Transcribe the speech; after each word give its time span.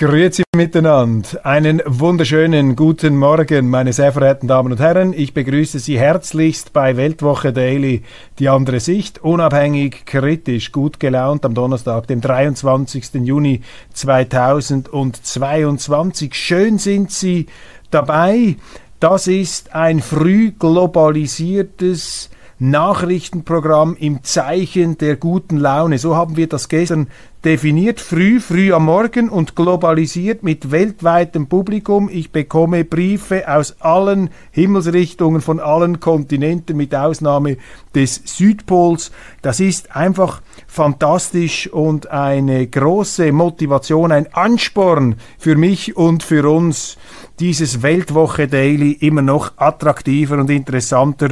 Grüezi 0.00 0.42
miteinander. 0.56 1.44
Einen 1.44 1.82
wunderschönen 1.84 2.74
guten 2.74 3.18
Morgen, 3.18 3.68
meine 3.68 3.92
sehr 3.92 4.14
verehrten 4.14 4.48
Damen 4.48 4.72
und 4.72 4.80
Herren. 4.80 5.12
Ich 5.12 5.34
begrüße 5.34 5.78
Sie 5.78 5.98
herzlichst 5.98 6.72
bei 6.72 6.96
Weltwoche 6.96 7.52
Daily, 7.52 8.02
die 8.38 8.48
andere 8.48 8.80
Sicht, 8.80 9.22
unabhängig, 9.22 10.06
kritisch, 10.06 10.72
gut 10.72 11.00
gelaunt 11.00 11.44
am 11.44 11.52
Donnerstag, 11.52 12.06
dem 12.06 12.22
23. 12.22 13.16
Juni 13.16 13.60
2022. 13.92 16.34
Schön 16.34 16.78
sind 16.78 17.12
Sie 17.12 17.44
dabei. 17.90 18.56
Das 19.00 19.26
ist 19.26 19.74
ein 19.74 20.00
früh 20.00 20.52
globalisiertes 20.58 22.30
Nachrichtenprogramm 22.60 23.96
im 23.98 24.22
Zeichen 24.22 24.98
der 24.98 25.16
guten 25.16 25.56
Laune. 25.56 25.98
So 25.98 26.14
haben 26.14 26.36
wir 26.36 26.46
das 26.46 26.68
gestern 26.68 27.08
definiert, 27.44 28.00
früh, 28.00 28.38
früh 28.38 28.72
am 28.72 28.84
Morgen 28.84 29.30
und 29.30 29.56
globalisiert 29.56 30.42
mit 30.42 30.70
weltweitem 30.70 31.46
Publikum. 31.46 32.10
Ich 32.12 32.32
bekomme 32.32 32.84
Briefe 32.84 33.48
aus 33.48 33.80
allen 33.80 34.30
Himmelsrichtungen, 34.50 35.40
von 35.40 35.58
allen 35.58 36.00
Kontinenten, 36.00 36.76
mit 36.76 36.94
Ausnahme 36.94 37.56
des 37.94 38.20
Südpols. 38.24 39.10
Das 39.40 39.58
ist 39.58 39.96
einfach 39.96 40.42
fantastisch 40.66 41.68
und 41.68 42.10
eine 42.10 42.66
große 42.66 43.32
Motivation, 43.32 44.12
ein 44.12 44.32
Ansporn 44.34 45.16
für 45.38 45.56
mich 45.56 45.96
und 45.96 46.22
für 46.22 46.48
uns, 46.48 46.98
dieses 47.40 47.82
Weltwoche 47.82 48.48
Daily 48.48 48.92
immer 48.92 49.22
noch 49.22 49.52
attraktiver 49.56 50.36
und 50.36 50.50
interessanter 50.50 51.30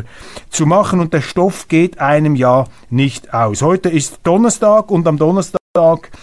zu 0.49 0.65
machen. 0.65 1.01
Und 1.01 1.13
der 1.13 1.21
Stoff 1.21 1.69
geht 1.69 2.01
einem 2.01 2.35
ja 2.35 2.65
nicht 2.89 3.35
aus. 3.35 3.61
Heute 3.61 3.91
ist 3.91 4.21
Donnerstag 4.23 4.91
und 4.91 5.07
am 5.07 5.19
Donnerstag 5.19 5.59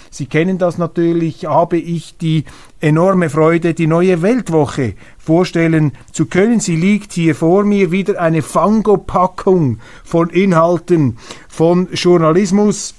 Sie 0.10 0.26
kennen 0.26 0.58
das 0.58 0.78
natürlich, 0.78 1.46
habe 1.46 1.78
ich 1.78 2.18
die 2.18 2.44
enorme 2.82 3.30
Freude, 3.30 3.74
die 3.74 3.88
neue 3.88 4.22
Weltwoche 4.22 4.96
vorstellen 5.18 5.94
zu 6.12 6.26
können. 6.26 6.60
Sie 6.60 6.76
liegt 6.76 7.14
hier 7.14 7.36
vor 7.36 7.64
mir. 7.64 7.90
Wieder 7.90 8.20
eine 8.20 8.42
Fango-Packung 8.42 9.80
von 10.04 10.30
Inhalten 10.30 11.18
von 11.48 11.88
Journalismus, 11.94 12.96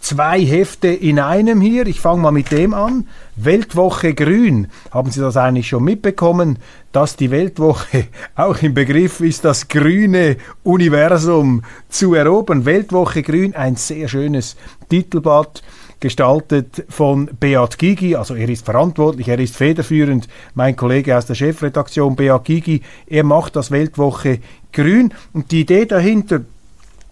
zwei 0.00 0.40
Hefte 0.40 0.88
in 0.88 1.18
einem 1.18 1.60
hier. 1.60 1.86
Ich 1.86 2.00
fange 2.00 2.22
mal 2.22 2.30
mit 2.30 2.50
dem 2.50 2.74
an. 2.74 3.06
Weltwoche 3.36 4.14
Grün. 4.14 4.68
Haben 4.90 5.10
Sie 5.10 5.20
das 5.20 5.36
eigentlich 5.36 5.68
schon 5.68 5.84
mitbekommen, 5.84 6.58
dass 6.92 7.16
die 7.16 7.30
Weltwoche 7.30 8.06
auch 8.34 8.62
im 8.62 8.74
Begriff 8.74 9.20
ist, 9.20 9.44
das 9.44 9.68
grüne 9.68 10.36
Universum 10.62 11.62
zu 11.88 12.14
erobern? 12.14 12.64
Weltwoche 12.64 13.22
Grün, 13.22 13.54
ein 13.54 13.76
sehr 13.76 14.08
schönes 14.08 14.56
Titelblatt 14.88 15.62
gestaltet 16.00 16.84
von 16.88 17.28
Beat 17.40 17.78
Gigi, 17.78 18.14
also 18.14 18.34
er 18.34 18.48
ist 18.48 18.64
verantwortlich, 18.64 19.28
er 19.28 19.38
ist 19.38 19.56
federführend, 19.56 20.28
mein 20.54 20.76
Kollege 20.76 21.16
aus 21.16 21.26
der 21.26 21.34
Chefredaktion 21.34 22.14
Beat 22.14 22.44
Gigi, 22.44 22.82
er 23.06 23.24
macht 23.24 23.56
das 23.56 23.70
Weltwoche 23.70 24.38
Grün 24.72 25.12
und 25.32 25.50
die 25.50 25.62
Idee 25.62 25.86
dahinter 25.86 26.42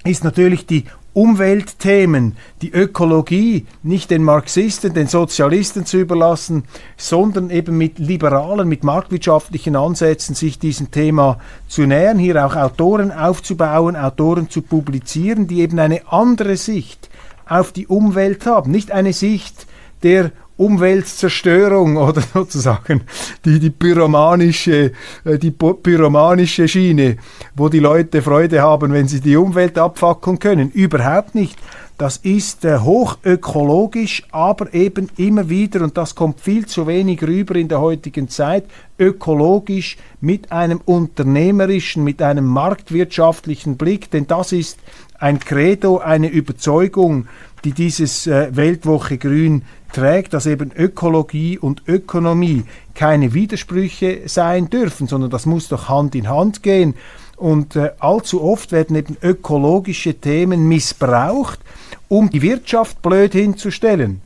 ist 0.05 0.23
natürlich 0.23 0.67
die 0.67 0.85
Umweltthemen, 1.17 2.37
die 2.61 2.71
Ökologie 2.73 3.65
nicht 3.83 4.11
den 4.11 4.23
Marxisten, 4.23 4.93
den 4.93 5.07
Sozialisten 5.07 5.87
zu 5.87 5.97
überlassen, 5.97 6.65
sondern 6.99 7.49
eben 7.49 7.79
mit 7.79 7.99
liberalen, 7.99 8.69
mit 8.69 8.85
marktwirtschaftlichen 8.85 9.77
Ansätzen 9.77 10.35
sich 10.35 10.59
diesem 10.59 10.91
Thema 10.91 11.39
zu 11.69 11.87
nähern, 11.87 12.19
hier 12.19 12.45
auch 12.45 12.55
Autoren 12.55 13.13
aufzubauen, 13.13 13.97
Autoren 13.97 14.51
zu 14.51 14.61
publizieren, 14.61 15.47
die 15.47 15.63
eben 15.63 15.79
eine 15.79 16.03
andere 16.13 16.59
Sicht 16.59 17.09
auf 17.49 17.73
die 17.73 17.87
Umwelt 17.87 18.45
haben, 18.45 18.71
nicht 18.71 18.91
eine 18.91 19.15
Sicht 19.15 19.67
der 20.03 20.33
Umweltzerstörung 20.57 21.97
oder 22.09 22.21
sozusagen 22.21 23.03
die, 23.45 23.59
die 23.59 23.71
pyromanische, 23.71 24.93
äh, 25.25 25.39
die 25.39 25.51
pyromanische 25.51 26.69
Schiene, 26.69 27.17
wo 27.55 27.69
die 27.69 27.81
Leute 27.81 28.23
Freude 28.23 28.63
haben, 28.63 28.93
wenn 28.93 29.09
sie 29.09 29.21
die 29.21 29.37
Umwelt 29.37 29.79
abfackeln 29.79 30.39
können. 30.39 30.71
Überhaupt 30.71 31.35
nicht. 31.35 31.59
Das 31.99 32.19
ist 32.19 32.67
äh, 32.67 32.79
hochökologisch, 32.79 34.25
aber 34.31 34.75
eben 34.75 35.09
immer 35.17 35.49
wieder, 35.49 35.81
und 35.81 35.97
das 35.97 36.15
kommt 36.15 36.41
viel 36.41 36.67
zu 36.67 36.87
wenig 36.87 37.23
rüber 37.23 37.57
in 37.57 37.69
der 37.69 37.81
heutigen 37.81 38.29
Zeit, 38.29 38.65
ökologisch 38.99 39.97
mit 40.21 40.53
einem 40.53 40.83
unternehmerischen, 40.85 42.05
mit 42.05 42.21
einem 42.21 42.45
marktwirtschaftlichen 42.45 43.79
Blick, 43.79 44.11
denn 44.11 44.27
das 44.27 44.53
ist 44.53 44.79
ein 45.19 45.41
Credo, 45.41 45.97
eine 45.97 46.29
Überzeugung, 46.29 47.29
die 47.65 47.73
dieses 47.73 48.27
äh, 48.27 48.55
Weltwoche 48.55 49.17
Grün 49.17 49.63
trägt, 49.93 50.35
dass 50.35 50.47
eben 50.47 50.73
Ökologie 50.73 51.59
und 51.59 51.83
Ökonomie 51.87 52.65
keine 52.95 53.35
Widersprüche 53.35 54.23
sein 54.27 54.71
dürfen, 54.71 55.07
sondern 55.07 55.31
das 55.31 55.47
muss 55.47 55.69
doch 55.69 55.89
Hand 55.89 56.15
in 56.15 56.29
Hand 56.29 56.63
gehen. 56.63 56.95
Und 57.37 57.77
äh, 57.77 57.93
allzu 57.99 58.43
oft 58.43 58.73
werden 58.73 58.97
eben 58.97 59.17
ökologische 59.23 60.15
Themen 60.15 60.69
missbraucht, 60.69 61.61
um 62.09 62.31
die 62.31 62.43
Wirtschaft 62.43 63.03
blöd 63.03 63.33
hinzustellen. 63.33 64.23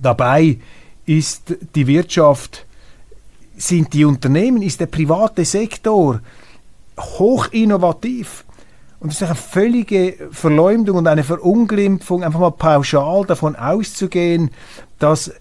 Dabei 0.00 0.58
ist 1.06 1.54
die 1.74 1.86
Wirtschaft, 1.86 2.66
sind 3.56 3.92
die 3.94 4.04
Unternehmen, 4.04 4.62
ist 4.62 4.80
der 4.80 4.86
private 4.86 5.44
Sektor 5.44 6.20
hoch 6.98 7.48
innovativ. 7.52 8.44
Und 9.00 9.10
es 9.10 9.20
ist 9.20 9.26
eine 9.26 9.34
völlige 9.34 10.28
Verleumdung 10.30 10.98
und 10.98 11.06
eine 11.06 11.24
Verunglimpfung, 11.24 12.24
einfach 12.24 12.40
mal 12.40 12.52
pauschal 12.52 13.24
davon 13.26 13.56
auszugehen, 13.56 14.50
dass 14.98 15.32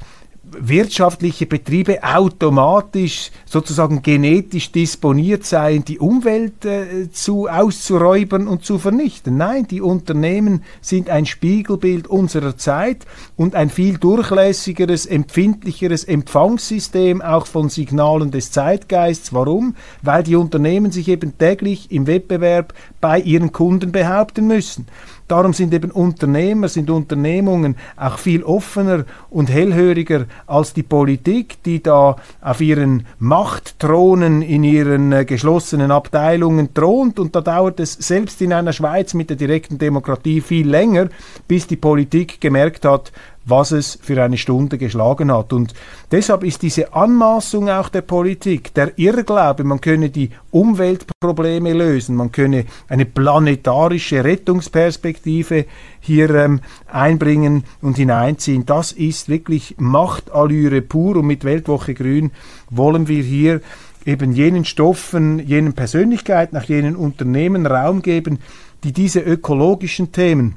wirtschaftliche 0.60 1.46
Betriebe 1.46 2.04
automatisch 2.04 3.32
sozusagen 3.46 4.02
genetisch 4.02 4.72
disponiert 4.72 5.46
seien, 5.46 5.86
die 5.86 6.00
Umwelt 6.00 6.66
äh, 6.66 7.12
zu 7.12 7.48
auszuräubern 7.48 8.48
und 8.48 8.66
zu 8.66 8.80
vernichten. 8.80 9.38
Nein, 9.38 9.68
die 9.68 9.82
Unternehmen 9.82 10.64
sind 10.82 11.10
ein 11.10 11.26
Spiegelbild 11.26 12.08
unserer 12.08 12.58
Zeit 12.58 13.06
und 13.36 13.56
ein 13.56 13.70
viel 13.70 13.98
durchlässigeres, 13.98 15.06
empfindlicheres 15.06 16.04
Empfangssystem 16.04 17.22
auch 17.22 17.48
von 17.48 17.70
Signalen 17.70 18.32
des 18.32 18.52
Zeitgeists. 18.52 19.34
Warum? 19.34 19.76
Weil 20.02 20.24
die 20.24 20.36
Unternehmen 20.36 20.92
sich 20.92 21.08
eben 21.08 21.38
täglich 21.38 21.92
im 21.92 22.08
Wettbewerb 22.08 22.74
bei 23.02 23.20
ihren 23.20 23.52
Kunden 23.52 23.92
behaupten 23.92 24.48
müssen. 24.48 24.88
Darum 25.34 25.54
sind 25.54 25.74
eben 25.74 25.90
Unternehmer, 25.90 26.68
sind 26.68 26.92
Unternehmungen 26.92 27.76
auch 27.98 28.20
viel 28.20 28.44
offener 28.44 29.06
und 29.32 29.50
hellhöriger 29.50 30.26
als 30.46 30.76
die 30.76 30.84
Politik, 30.84 31.64
die 31.64 31.82
da 31.82 32.18
auf 32.40 32.62
ihren 32.62 33.08
Machtthronen 33.18 34.44
in 34.44 34.64
ihren 34.64 35.12
äh, 35.12 35.26
geschlossenen 35.26 35.90
Abteilungen 35.90 36.76
thront. 36.76 37.18
Und 37.18 37.36
da 37.36 37.42
dauert 37.42 37.80
es 37.80 37.94
selbst 37.94 38.44
in 38.44 38.54
einer 38.54 38.74
Schweiz 38.74 39.16
mit 39.16 39.32
der 39.32 39.38
direkten 39.38 39.80
Demokratie 39.80 40.40
viel 40.40 40.70
länger, 40.70 41.08
bis 41.48 41.66
die 41.66 41.78
Politik 41.78 42.40
gemerkt 42.40 42.86
hat, 42.86 43.12
was 43.46 43.72
es 43.72 44.00
für 44.02 44.22
eine 44.24 44.38
Stunde 44.38 44.78
geschlagen 44.78 45.32
hat. 45.32 45.54
Und 45.54 45.74
deshalb 46.12 46.44
ist 46.44 46.62
diese 46.62 46.94
Anmaßung 46.94 47.70
auch 47.70 47.90
der 47.90 48.02
Politik, 48.02 48.74
der 48.74 48.98
Irrglaube, 48.98 49.64
man 49.64 49.82
könne 49.82 50.10
die 50.10 50.30
Umweltprobleme 50.52 51.74
lösen, 51.74 52.16
man 52.16 52.32
könne 52.32 52.66
eine 52.88 53.06
planetarische 53.06 54.24
Rettungsperspektive 54.24 55.66
hier 56.00 56.30
ähm, 56.36 56.62
einbringen 56.88 57.64
und 57.82 57.98
hineinziehen, 57.98 58.66
das 58.66 58.92
ist 58.92 59.30
wirklich 59.30 59.76
Machtallüre 59.78 60.82
pur 60.82 61.18
und 61.18 61.28
mit 61.28 61.44
Weltwoche 61.44 61.94
Grün 61.94 62.32
wollen 62.70 63.08
wir 63.08 63.24
hier 63.24 63.62
eben 64.06 64.34
jenen 64.34 64.66
Stoffen, 64.66 65.40
jenen 65.40 65.74
Persönlichkeiten, 65.74 66.58
auch 66.58 66.64
jenen 66.64 66.96
Unternehmen 66.96 67.66
Raum 67.66 68.02
geben, 68.02 68.40
die 68.84 68.92
diese 68.92 69.22
ökologischen 69.22 70.12
Themen 70.12 70.56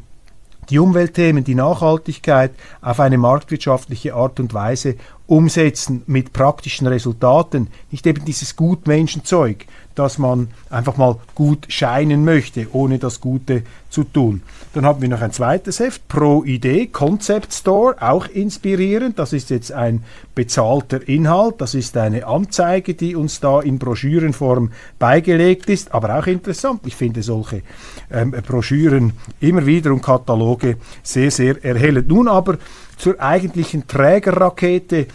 die 0.71 0.79
Umweltthemen, 0.79 1.45
die 1.45 1.55
Nachhaltigkeit 1.55 2.53
auf 2.81 3.01
eine 3.01 3.19
marktwirtschaftliche 3.19 4.15
Art 4.15 4.41
und 4.41 4.55
Weise 4.55 4.97
umsetzen 5.27 6.03
mit 6.07 6.33
praktischen 6.33 6.87
Resultaten, 6.87 7.69
nicht 7.91 8.07
eben 8.07 8.25
dieses 8.25 8.57
Gutmenschenzeug, 8.57 9.67
dass 9.97 10.19
man 10.19 10.49
einfach 10.71 10.97
mal 10.97 11.17
gut 11.35 11.67
scheinen 11.69 12.25
möchte, 12.25 12.69
ohne 12.73 12.99
das 12.99 13.21
Gute 13.21 13.63
zu 13.91 14.05
tun. 14.05 14.43
Dann 14.75 14.85
haben 14.85 15.01
wir 15.01 15.09
noch 15.09 15.23
ein 15.23 15.33
zweites 15.33 15.81
Heft, 15.81 16.07
Pro 16.07 16.45
Idee, 16.45 16.87
Concept 16.87 17.53
Store, 17.53 17.97
auch 18.01 18.27
inspirierend. 18.29 19.19
Das 19.19 19.33
ist 19.33 19.51
jetzt 19.51 19.73
ein 19.73 20.05
bezahlter 20.35 21.09
Inhalt, 21.09 21.55
das 21.59 21.75
ist 21.75 21.97
eine 21.97 22.27
Anzeige, 22.27 22.95
die 22.95 23.17
uns 23.17 23.41
da 23.41 23.61
in 23.61 23.79
Broschürenform 23.79 24.71
beigelegt 24.99 25.71
ist, 25.71 25.95
aber 25.95 26.19
auch 26.19 26.27
interessant. 26.27 26.83
Ich 26.85 26.95
finde 26.95 27.23
solche 27.23 27.63
ähm, 28.11 28.33
Broschüren 28.33 29.15
immer 29.41 29.65
wieder 29.65 29.93
und 29.93 30.03
Kataloge 30.03 30.77
sehr, 31.03 31.31
sehr 31.31 31.65
erhellend. 31.65 32.09
Nun 32.09 32.29
aber 32.29 32.59
zur 32.99 33.21
eigentlichen 33.21 33.87
Trägerrakete 33.87 35.07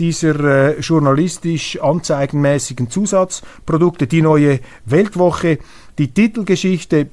dieser 0.00 0.40
äh, 0.40 0.80
journalistisch 0.80 1.80
anzeigenmäßigen 1.80 2.90
Zusatzprodukte. 2.90 4.06
Die 4.06 4.22
neue 4.22 4.60
Weltwoche, 4.86 5.58
die 5.98 6.08
Titelgeschichte 6.08 7.08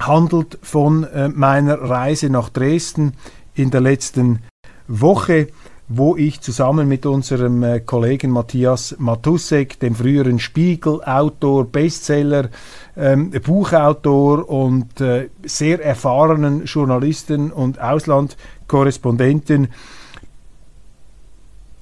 handelt 0.00 0.58
von 0.62 1.04
äh, 1.04 1.28
meiner 1.28 1.80
Reise 1.80 2.28
nach 2.28 2.50
Dresden 2.50 3.14
in 3.54 3.70
der 3.70 3.80
letzten 3.80 4.40
Woche, 4.88 5.48
wo 5.88 6.16
ich 6.16 6.40
zusammen 6.42 6.86
mit 6.86 7.06
unserem 7.06 7.62
äh, 7.62 7.80
Kollegen 7.80 8.30
Matthias 8.30 8.94
Matusek, 8.98 9.80
dem 9.80 9.94
früheren 9.94 10.38
Spiegel-Autor, 10.38 11.64
Bestseller, 11.64 12.50
ähm, 12.96 13.30
Buchautor 13.30 14.48
und 14.48 15.00
äh, 15.00 15.30
sehr 15.44 15.82
erfahrenen 15.82 16.64
Journalisten 16.64 17.50
und 17.50 17.80
Auslandkorrespondenten 17.80 19.68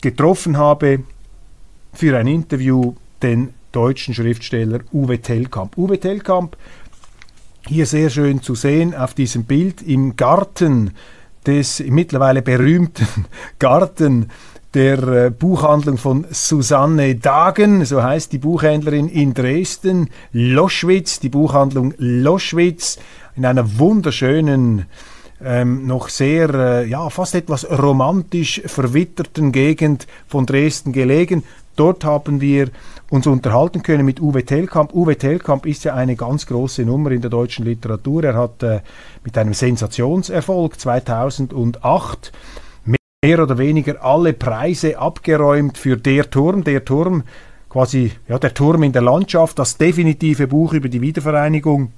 getroffen 0.06 0.56
habe 0.56 1.00
für 1.92 2.16
ein 2.16 2.28
Interview 2.28 2.94
den 3.24 3.54
deutschen 3.72 4.14
Schriftsteller 4.14 4.78
Uwe 4.92 5.18
Tellkamp. 5.20 5.76
Uwe 5.76 5.98
Tellkamp, 5.98 6.56
hier 7.66 7.86
sehr 7.86 8.08
schön 8.08 8.40
zu 8.40 8.54
sehen 8.54 8.94
auf 8.94 9.14
diesem 9.14 9.46
Bild 9.46 9.82
im 9.82 10.14
Garten 10.14 10.92
des 11.44 11.80
mittlerweile 11.80 12.40
berühmten 12.40 13.26
Garten 13.58 14.30
der 14.74 15.02
äh, 15.08 15.30
Buchhandlung 15.30 15.98
von 15.98 16.24
Susanne 16.30 17.16
Dagen, 17.16 17.84
so 17.84 18.00
heißt 18.00 18.30
die 18.30 18.38
Buchhändlerin 18.38 19.08
in 19.08 19.34
Dresden, 19.34 20.10
Loschwitz, 20.32 21.18
die 21.18 21.30
Buchhandlung 21.30 21.94
Loschwitz, 21.98 23.00
in 23.34 23.44
einer 23.44 23.76
wunderschönen 23.80 24.86
ähm, 25.44 25.86
noch 25.86 26.08
sehr, 26.08 26.50
äh, 26.54 26.88
ja, 26.88 27.10
fast 27.10 27.34
etwas 27.34 27.68
romantisch 27.70 28.62
verwitterten 28.66 29.52
Gegend 29.52 30.06
von 30.26 30.46
Dresden 30.46 30.92
gelegen. 30.92 31.44
Dort 31.76 32.04
haben 32.04 32.40
wir 32.40 32.68
uns 33.10 33.26
unterhalten 33.26 33.82
können 33.82 34.06
mit 34.06 34.20
Uwe 34.20 34.44
Tellkamp. 34.44 34.94
Uwe 34.94 35.16
Tellkamp 35.16 35.66
ist 35.66 35.84
ja 35.84 35.94
eine 35.94 36.16
ganz 36.16 36.46
große 36.46 36.84
Nummer 36.84 37.10
in 37.10 37.20
der 37.20 37.30
deutschen 37.30 37.66
Literatur. 37.66 38.24
Er 38.24 38.34
hat 38.34 38.62
äh, 38.62 38.80
mit 39.24 39.36
einem 39.36 39.52
Sensationserfolg 39.52 40.80
2008 40.80 42.32
mehr 43.22 43.42
oder 43.42 43.58
weniger 43.58 44.02
alle 44.02 44.32
Preise 44.32 44.98
abgeräumt 44.98 45.76
für 45.76 45.96
Der 45.96 46.30
Turm. 46.30 46.64
Der 46.64 46.84
Turm, 46.84 47.24
quasi 47.68 48.12
ja, 48.26 48.38
der 48.38 48.54
Turm 48.54 48.82
in 48.82 48.92
der 48.92 49.02
Landschaft, 49.02 49.58
das 49.58 49.76
definitive 49.76 50.46
Buch 50.46 50.72
über 50.72 50.88
die 50.88 51.02
Wiedervereinigung 51.02 51.92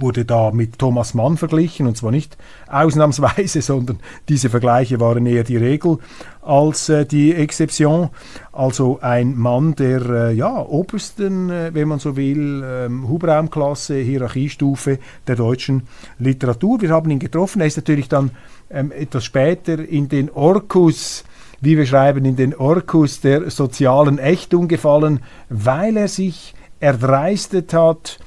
wurde 0.00 0.24
da 0.24 0.50
mit 0.50 0.78
Thomas 0.78 1.14
Mann 1.14 1.36
verglichen, 1.36 1.86
und 1.86 1.96
zwar 1.96 2.10
nicht 2.10 2.36
ausnahmsweise, 2.68 3.62
sondern 3.62 3.98
diese 4.28 4.50
Vergleiche 4.50 5.00
waren 5.00 5.26
eher 5.26 5.44
die 5.44 5.56
Regel 5.56 5.98
als 6.42 6.88
äh, 6.88 7.04
die 7.04 7.34
Exception. 7.34 8.10
Also 8.52 8.98
ein 9.00 9.36
Mann 9.36 9.74
der 9.74 10.00
äh, 10.00 10.34
ja, 10.34 10.60
obersten, 10.60 11.50
äh, 11.50 11.70
wenn 11.74 11.88
man 11.88 11.98
so 11.98 12.16
will, 12.16 12.62
ähm, 12.64 13.08
Hubraumklasse, 13.08 13.96
Hierarchiestufe 13.96 14.98
der 15.26 15.36
deutschen 15.36 15.82
Literatur. 16.18 16.80
Wir 16.80 16.90
haben 16.90 17.10
ihn 17.10 17.18
getroffen. 17.18 17.60
Er 17.60 17.66
ist 17.66 17.76
natürlich 17.76 18.08
dann 18.08 18.30
ähm, 18.70 18.92
etwas 18.92 19.24
später 19.24 19.78
in 19.78 20.08
den 20.08 20.30
Orkus 20.30 21.24
wie 21.60 21.76
wir 21.76 21.86
schreiben, 21.86 22.24
in 22.24 22.36
den 22.36 22.54
Orkus 22.54 23.20
der 23.20 23.50
sozialen 23.50 24.18
Ächtung 24.18 24.68
gefallen, 24.68 25.20
weil 25.48 25.96
er 25.96 26.06
sich 26.06 26.54
erdreistet 26.80 27.74
hat, 27.74 28.18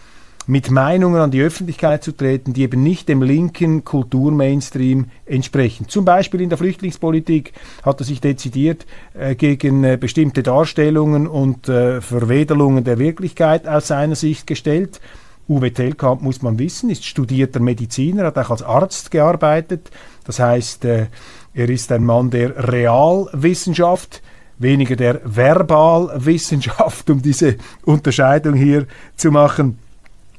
mit 0.47 0.71
Meinungen 0.71 1.21
an 1.21 1.31
die 1.31 1.41
Öffentlichkeit 1.41 2.03
zu 2.03 2.11
treten, 2.11 2.53
die 2.53 2.63
eben 2.63 2.81
nicht 2.81 3.09
dem 3.09 3.21
linken 3.21 3.85
Kulturmainstream 3.85 5.05
entsprechen. 5.25 5.87
Zum 5.87 6.03
Beispiel 6.03 6.41
in 6.41 6.49
der 6.49 6.57
Flüchtlingspolitik 6.57 7.53
hat 7.83 8.01
er 8.01 8.05
sich 8.05 8.21
dezidiert 8.21 8.85
äh, 9.13 9.35
gegen 9.35 9.83
äh, 9.83 9.97
bestimmte 9.97 10.43
Darstellungen 10.43 11.27
und 11.27 11.69
äh, 11.69 12.01
Verwedelungen 12.01 12.83
der 12.83 12.97
Wirklichkeit 12.97 13.67
aus 13.67 13.87
seiner 13.87 14.15
Sicht 14.15 14.47
gestellt. 14.47 14.99
Uwe 15.47 15.73
Tellkamp, 15.73 16.21
muss 16.21 16.41
man 16.41 16.57
wissen, 16.59 16.89
ist 16.89 17.05
studierter 17.05 17.59
Mediziner, 17.59 18.25
hat 18.25 18.37
auch 18.37 18.51
als 18.51 18.63
Arzt 18.63 19.11
gearbeitet. 19.11 19.91
Das 20.23 20.39
heißt, 20.39 20.85
äh, 20.85 21.07
er 21.53 21.69
ist 21.69 21.91
ein 21.91 22.05
Mann 22.05 22.29
der 22.29 22.71
Realwissenschaft, 22.71 24.21
weniger 24.57 24.95
der 24.95 25.21
Verbalwissenschaft, 25.23 27.09
um 27.09 27.21
diese 27.21 27.57
Unterscheidung 27.83 28.53
hier 28.53 28.87
zu 29.17 29.31
machen. 29.31 29.77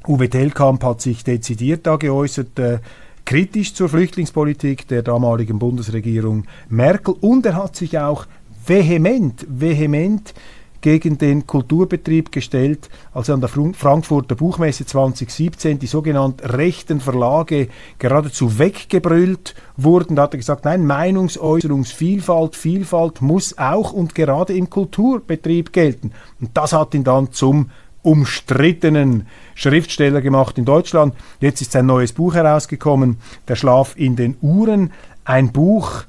Uwe 0.07 0.29
Tellkamp 0.29 0.83
hat 0.85 1.01
sich 1.01 1.25
dezidiert 1.25 1.87
da 1.87 1.97
geäußert, 1.97 2.59
äh, 2.59 2.79
kritisch 3.25 3.75
zur 3.75 3.89
Flüchtlingspolitik 3.89 4.89
der 4.89 5.03
damaligen 5.03 5.59
Bundesregierung 5.59 6.45
Merkel 6.69 7.15
und 7.21 7.47
er 7.47 7.55
hat 7.55 7.77
sich 7.77 7.99
auch 7.99 8.27
vehement, 8.67 9.47
vehement 9.49 10.35
gegen 10.83 11.17
den 11.17 11.47
Kulturbetrieb 11.47 12.33
gestellt, 12.33 12.91
als 13.15 13.31
an 13.31 13.41
der 13.41 13.49
Frankfurter 13.49 14.35
Buchmesse 14.35 14.85
2017 14.85 15.79
die 15.79 15.87
sogenannten 15.87 16.45
rechten 16.45 17.01
Verlage 17.01 17.69
geradezu 17.99 18.59
weggebrüllt 18.59 19.55
wurden. 19.77 20.17
Da 20.17 20.23
hat 20.23 20.35
er 20.35 20.39
gesagt, 20.39 20.65
nein, 20.65 20.85
Meinungsäußerungsvielfalt, 20.85 22.57
Vielfalt 22.57 23.23
muss 23.23 23.57
auch 23.57 23.93
und 23.93 24.15
gerade 24.15 24.55
im 24.55 24.69
Kulturbetrieb 24.69 25.73
gelten. 25.73 26.11
Und 26.41 26.51
das 26.55 26.73
hat 26.73 26.95
ihn 26.95 27.05
dann 27.05 27.31
zum 27.33 27.71
umstrittenen 28.03 29.27
Schriftsteller 29.55 30.21
gemacht 30.21 30.59
in 30.59 30.65
Deutschland. 30.65 31.15
Jetzt 31.41 31.61
ist 31.61 31.73
sein 31.73 31.87
neues 31.87 32.13
Buch 32.13 32.35
herausgekommen, 32.35 33.19
Der 33.49 33.57
Schlaf 33.57 33.95
in 33.97 34.17
den 34.17 34.37
Uhren. 34.41 34.93
Ein 35.25 35.53
Buch, 35.53 36.05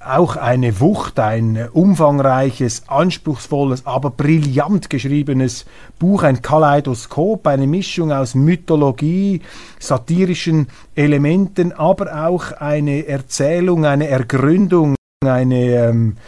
auch 0.00 0.36
eine 0.36 0.80
Wucht, 0.80 1.18
ein 1.18 1.68
umfangreiches, 1.72 2.84
anspruchsvolles, 2.88 3.86
aber 3.86 4.10
brillant 4.10 4.90
geschriebenes 4.90 5.66
Buch, 5.98 6.22
ein 6.22 6.40
Kaleidoskop, 6.40 7.46
eine 7.46 7.66
Mischung 7.66 8.12
aus 8.12 8.34
Mythologie, 8.34 9.42
satirischen 9.78 10.68
Elementen, 10.94 11.72
aber 11.72 12.26
auch 12.26 12.52
eine 12.52 13.06
Erzählung, 13.06 13.84
eine 13.84 14.08
Ergründung, 14.08 14.94
eine 15.24 15.88
ähm, 15.88 16.16
äh, 16.16 16.20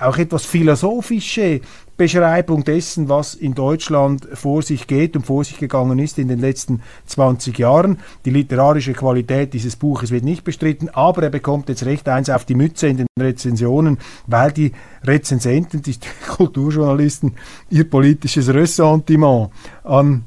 auch 0.00 0.18
etwas 0.18 0.44
philosophische 0.44 1.60
Beschreibung 1.96 2.64
dessen, 2.64 3.08
was 3.08 3.34
in 3.34 3.54
Deutschland 3.54 4.28
vor 4.34 4.62
sich 4.62 4.86
geht 4.86 5.16
und 5.16 5.26
vor 5.26 5.42
sich 5.42 5.58
gegangen 5.58 5.98
ist 5.98 6.18
in 6.18 6.28
den 6.28 6.38
letzten 6.38 6.82
20 7.06 7.58
Jahren. 7.58 7.98
Die 8.24 8.30
literarische 8.30 8.92
Qualität 8.92 9.54
dieses 9.54 9.74
Buches 9.76 10.10
wird 10.10 10.22
nicht 10.22 10.44
bestritten, 10.44 10.90
aber 10.90 11.24
er 11.24 11.30
bekommt 11.30 11.68
jetzt 11.70 11.86
recht 11.86 12.08
eins 12.08 12.30
auf 12.30 12.44
die 12.44 12.54
Mütze 12.54 12.88
in 12.88 12.98
den 12.98 13.06
Rezensionen, 13.18 13.98
weil 14.26 14.52
die 14.52 14.72
Rezensenten, 15.02 15.82
die 15.82 15.96
Kulturjournalisten, 16.28 17.34
ihr 17.70 17.88
politisches 17.88 18.52
Ressentiment 18.52 19.50
an 19.82 20.24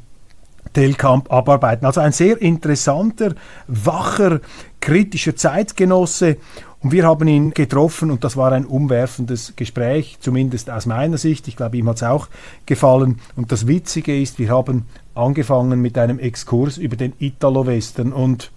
Telkamp 0.73 1.31
abarbeiten. 1.31 1.85
Also 1.85 2.01
ein 2.01 2.11
sehr 2.11 2.41
interessanter, 2.41 3.35
wacher, 3.67 4.41
kritischer 4.79 5.35
Zeitgenosse 5.35 6.37
und 6.83 6.91
wir 6.91 7.05
haben 7.05 7.27
ihn 7.27 7.51
getroffen 7.51 8.09
und 8.09 8.23
das 8.23 8.37
war 8.37 8.51
ein 8.51 8.65
umwerfendes 8.65 9.53
Gespräch, 9.55 10.17
zumindest 10.19 10.69
aus 10.69 10.87
meiner 10.87 11.17
Sicht. 11.17 11.47
Ich 11.47 11.55
glaube, 11.55 11.77
ihm 11.77 11.87
hat 11.87 11.97
es 11.97 12.03
auch 12.03 12.27
gefallen. 12.65 13.19
Und 13.35 13.51
das 13.51 13.67
Witzige 13.67 14.19
ist, 14.19 14.39
wir 14.39 14.49
haben 14.49 14.87
angefangen 15.13 15.79
mit 15.79 15.97
einem 15.97 16.17
Exkurs 16.17 16.77
über 16.77 16.95
den 16.95 17.13
Italo-Western 17.19 18.11
und 18.11 18.51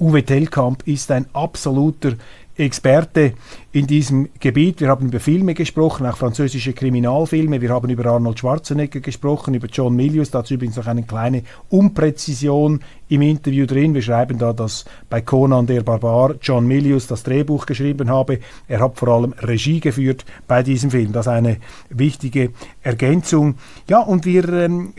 Uwe 0.00 0.24
Tellkamp 0.24 0.86
ist 0.86 1.10
ein 1.10 1.26
absoluter 1.32 2.14
Experte 2.58 3.34
in 3.70 3.86
diesem 3.86 4.28
Gebiet. 4.40 4.80
Wir 4.80 4.88
haben 4.88 5.06
über 5.06 5.20
Filme 5.20 5.54
gesprochen, 5.54 6.06
auch 6.06 6.16
französische 6.16 6.72
Kriminalfilme. 6.72 7.60
Wir 7.60 7.70
haben 7.70 7.88
über 7.88 8.06
Arnold 8.06 8.38
Schwarzenegger 8.40 9.00
gesprochen, 9.00 9.54
über 9.54 9.68
John 9.68 9.94
Milius. 9.94 10.30
Dazu 10.30 10.54
übrigens 10.54 10.76
noch 10.76 10.86
eine 10.86 11.04
kleine 11.04 11.44
Unpräzision 11.68 12.80
im 13.08 13.22
Interview 13.22 13.66
drin. 13.66 13.94
Wir 13.94 14.02
schreiben 14.02 14.38
da, 14.38 14.52
dass 14.52 14.84
bei 15.08 15.20
Conan 15.20 15.66
der 15.66 15.82
Barbar 15.82 16.34
John 16.42 16.66
Milius 16.66 17.06
das 17.06 17.22
Drehbuch 17.22 17.66
geschrieben 17.66 18.10
habe. 18.10 18.40
Er 18.66 18.80
hat 18.80 18.98
vor 18.98 19.08
allem 19.08 19.34
Regie 19.38 19.80
geführt 19.80 20.24
bei 20.48 20.62
diesem 20.62 20.90
Film. 20.90 21.12
Das 21.12 21.26
ist 21.26 21.32
eine 21.32 21.58
wichtige 21.90 22.50
Ergänzung. 22.82 23.54
Ja, 23.88 24.00
und 24.00 24.24
wir 24.24 24.48
ähm, 24.48 24.94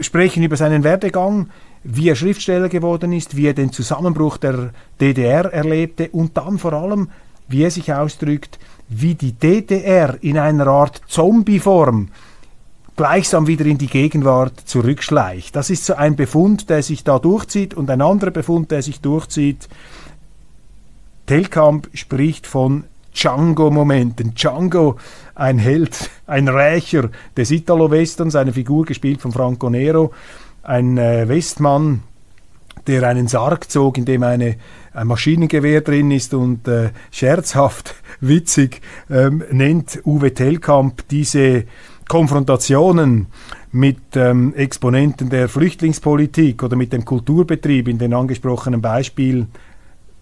sprechen 0.00 0.42
über 0.42 0.56
seinen 0.56 0.82
Werdegang 0.82 1.48
wie 1.84 2.08
er 2.08 2.16
Schriftsteller 2.16 2.68
geworden 2.68 3.12
ist, 3.12 3.36
wie 3.36 3.46
er 3.46 3.54
den 3.54 3.72
Zusammenbruch 3.72 4.36
der 4.36 4.70
DDR 5.00 5.52
erlebte 5.52 6.08
und 6.10 6.36
dann 6.36 6.58
vor 6.58 6.72
allem, 6.72 7.10
wie 7.48 7.62
er 7.62 7.70
sich 7.70 7.92
ausdrückt, 7.92 8.58
wie 8.88 9.14
die 9.14 9.32
DDR 9.32 10.16
in 10.20 10.38
einer 10.38 10.66
Art 10.66 11.00
Zombieform 11.08 12.08
gleichsam 12.96 13.46
wieder 13.46 13.64
in 13.64 13.78
die 13.78 13.86
Gegenwart 13.86 14.60
zurückschleicht. 14.64 15.56
Das 15.56 15.70
ist 15.70 15.86
so 15.86 15.94
ein 15.94 16.14
Befund, 16.14 16.68
der 16.68 16.82
sich 16.82 17.04
da 17.04 17.18
durchzieht 17.18 17.74
und 17.74 17.90
ein 17.90 18.02
anderer 18.02 18.30
Befund, 18.30 18.70
der 18.70 18.82
sich 18.82 19.00
durchzieht. 19.00 19.68
Telkamp 21.26 21.88
spricht 21.94 22.46
von 22.46 22.84
Django-Momenten. 23.14 24.34
Django, 24.34 24.96
ein 25.34 25.58
Held, 25.58 26.10
ein 26.26 26.48
Rächer 26.48 27.10
des 27.36 27.50
Italo-Westerns, 27.50 28.36
eine 28.36 28.52
Figur 28.52 28.84
gespielt 28.84 29.20
von 29.20 29.32
Franco 29.32 29.70
Nero, 29.70 30.12
ein 30.62 30.98
äh, 30.98 31.28
Westmann, 31.28 32.02
der 32.86 33.06
einen 33.08 33.28
Sarg 33.28 33.70
zog, 33.70 33.98
in 33.98 34.04
dem 34.04 34.22
eine, 34.22 34.56
ein 34.92 35.06
Maschinengewehr 35.06 35.80
drin 35.80 36.10
ist 36.10 36.34
und 36.34 36.66
äh, 36.68 36.90
scherzhaft, 37.10 37.94
witzig 38.20 38.80
ähm, 39.10 39.42
nennt 39.50 40.00
Uwe 40.04 40.34
Tellkamp 40.34 41.06
diese 41.08 41.64
Konfrontationen 42.08 43.26
mit 43.70 44.16
ähm, 44.16 44.54
Exponenten 44.54 45.30
der 45.30 45.48
Flüchtlingspolitik 45.48 46.62
oder 46.62 46.76
mit 46.76 46.92
dem 46.92 47.04
Kulturbetrieb 47.04 47.88
in 47.88 47.98
den 47.98 48.12
angesprochenen 48.12 48.82
Beispielen 48.82 49.48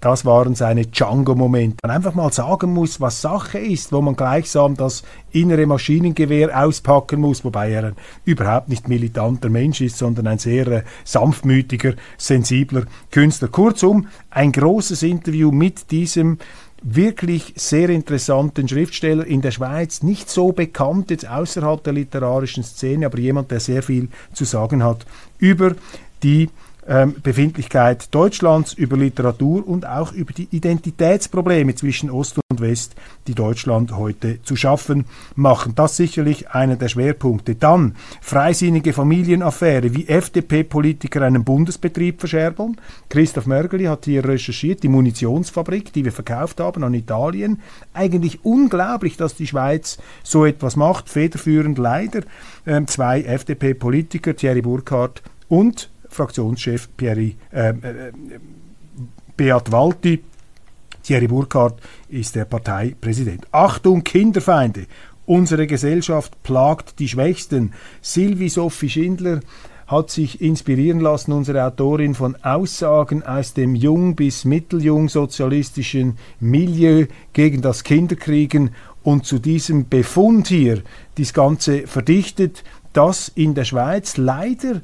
das 0.00 0.24
waren 0.24 0.54
seine 0.54 0.86
Django-Momente. 0.86 1.76
Man 1.82 1.90
einfach 1.90 2.14
mal 2.14 2.32
sagen 2.32 2.72
muss, 2.72 3.00
was 3.00 3.20
Sache 3.20 3.58
ist, 3.58 3.92
wo 3.92 4.00
man 4.00 4.16
gleichsam 4.16 4.76
das 4.76 5.02
innere 5.30 5.66
Maschinengewehr 5.66 6.64
auspacken 6.64 7.20
muss, 7.20 7.44
wobei 7.44 7.70
er 7.70 7.84
ein 7.84 7.96
überhaupt 8.24 8.68
nicht 8.68 8.88
militanter 8.88 9.50
Mensch 9.50 9.80
ist, 9.80 9.98
sondern 9.98 10.26
ein 10.26 10.38
sehr 10.38 10.66
äh, 10.68 10.82
sanftmütiger, 11.04 11.94
sensibler 12.16 12.84
Künstler. 13.10 13.48
Kurzum, 13.48 14.08
ein 14.30 14.52
großes 14.52 15.02
Interview 15.02 15.52
mit 15.52 15.90
diesem 15.90 16.38
wirklich 16.82 17.52
sehr 17.56 17.90
interessanten 17.90 18.66
Schriftsteller 18.66 19.26
in 19.26 19.42
der 19.42 19.50
Schweiz, 19.50 20.02
nicht 20.02 20.30
so 20.30 20.52
bekannt 20.52 21.10
jetzt 21.10 21.28
außerhalb 21.28 21.84
der 21.84 21.92
literarischen 21.92 22.64
Szene, 22.64 23.06
aber 23.06 23.18
jemand, 23.18 23.50
der 23.50 23.60
sehr 23.60 23.82
viel 23.82 24.08
zu 24.32 24.44
sagen 24.44 24.82
hat 24.82 25.04
über 25.38 25.74
die 26.22 26.48
ähm, 26.90 27.14
Befindlichkeit 27.22 28.12
Deutschlands, 28.12 28.72
über 28.72 28.96
Literatur 28.96 29.66
und 29.66 29.86
auch 29.86 30.12
über 30.12 30.32
die 30.32 30.48
Identitätsprobleme 30.50 31.76
zwischen 31.76 32.10
Ost 32.10 32.40
und 32.50 32.60
West, 32.60 32.96
die 33.28 33.34
Deutschland 33.34 33.96
heute 33.96 34.42
zu 34.42 34.56
schaffen 34.56 35.04
machen. 35.36 35.74
Das 35.76 35.96
sicherlich 35.96 36.50
einer 36.50 36.74
der 36.74 36.88
Schwerpunkte. 36.88 37.54
Dann 37.54 37.94
freisinnige 38.20 38.92
Familienaffäre, 38.92 39.94
wie 39.94 40.08
FDP-Politiker 40.08 41.22
einen 41.22 41.44
Bundesbetrieb 41.44 42.18
verscherbeln. 42.18 42.76
Christoph 43.08 43.46
Mörgeli 43.46 43.84
hat 43.84 44.06
hier 44.06 44.24
recherchiert, 44.24 44.82
die 44.82 44.88
Munitionsfabrik, 44.88 45.92
die 45.92 46.04
wir 46.04 46.12
verkauft 46.12 46.58
haben 46.58 46.82
an 46.82 46.94
Italien. 46.94 47.60
Eigentlich 47.94 48.44
unglaublich, 48.44 49.16
dass 49.16 49.36
die 49.36 49.46
Schweiz 49.46 49.98
so 50.24 50.44
etwas 50.44 50.74
macht. 50.74 51.08
Federführend 51.08 51.78
leider 51.78 52.22
äh, 52.64 52.84
zwei 52.86 53.22
FDP-Politiker, 53.22 54.34
Thierry 54.34 54.62
Burkhardt 54.62 55.22
und 55.48 55.88
Fraktionschef 56.10 56.88
Pierre, 56.96 57.32
äh, 57.52 57.70
äh, 57.70 58.12
Beat 59.36 59.72
Walti. 59.72 60.22
Thierry 61.02 61.28
Burkhardt 61.28 61.80
ist 62.10 62.34
der 62.34 62.44
Parteipräsident. 62.44 63.46
Achtung, 63.52 64.04
Kinderfeinde! 64.04 64.86
Unsere 65.24 65.66
Gesellschaft 65.66 66.42
plagt 66.42 66.98
die 66.98 67.08
Schwächsten. 67.08 67.72
Sylvie 68.02 68.48
Sophie 68.48 68.90
Schindler 68.90 69.40
hat 69.86 70.10
sich 70.10 70.40
inspirieren 70.40 71.00
lassen, 71.00 71.32
unsere 71.32 71.64
Autorin, 71.64 72.14
von 72.14 72.36
Aussagen 72.44 73.22
aus 73.22 73.54
dem 73.54 73.74
jung 73.74 74.14
bis 74.14 74.44
mitteljung 74.44 75.08
sozialistischen 75.08 76.18
Milieu 76.38 77.06
gegen 77.32 77.62
das 77.62 77.82
Kinderkriegen 77.82 78.70
und 79.02 79.24
zu 79.24 79.38
diesem 79.38 79.88
Befund 79.88 80.48
hier 80.48 80.82
das 81.16 81.32
Ganze 81.32 81.86
verdichtet, 81.86 82.62
dass 82.92 83.28
in 83.28 83.54
der 83.54 83.64
Schweiz 83.64 84.16
leider 84.16 84.80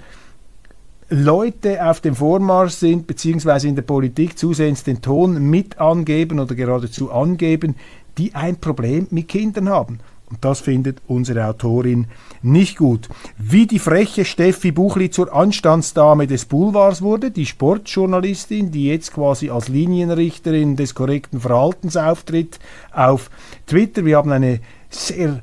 Leute 1.09 1.85
auf 1.89 2.01
dem 2.01 2.17
Vormarsch 2.17 2.75
sind, 2.75 3.07
beziehungsweise 3.07 3.69
in 3.69 3.77
der 3.77 3.83
Politik 3.83 4.39
zusehends 4.39 4.83
den 4.83 5.03
Ton 5.03 5.41
mit 5.51 5.79
angeben 5.79 6.41
oder 6.41 6.55
geradezu 6.55 7.13
angeben, 7.13 7.77
die 8.19 8.35
ein 8.35 8.57
Problem 8.57 9.07
mit 9.11 9.29
Kindern 9.29 9.69
haben. 9.69 10.01
Und 10.29 10.45
das 10.45 10.59
findet 10.61 11.01
unsere 11.07 11.47
Autorin 11.47 12.07
nicht 12.43 12.77
gut. 12.79 13.09
Wie 13.39 13.69
die 13.69 13.79
freche 13.79 14.25
Steffi 14.25 14.73
Buchli 14.73 15.09
zur 15.09 15.33
Anstandsdame 15.33 16.27
des 16.27 16.47
Boulevards 16.47 17.01
wurde, 17.01 17.31
die 17.31 17.47
Sportjournalistin, 17.47 18.73
die 18.73 18.87
jetzt 18.87 19.13
quasi 19.13 19.51
als 19.51 19.69
Linienrichterin 19.69 20.75
des 20.75 20.97
korrekten 20.97 21.41
Verhaltens 21.41 21.97
auftritt 21.97 22.59
auf 22.91 23.31
Twitter. 23.67 24.05
Wir 24.05 24.17
haben 24.17 24.33
eine 24.33 24.59
sehr 24.91 25.41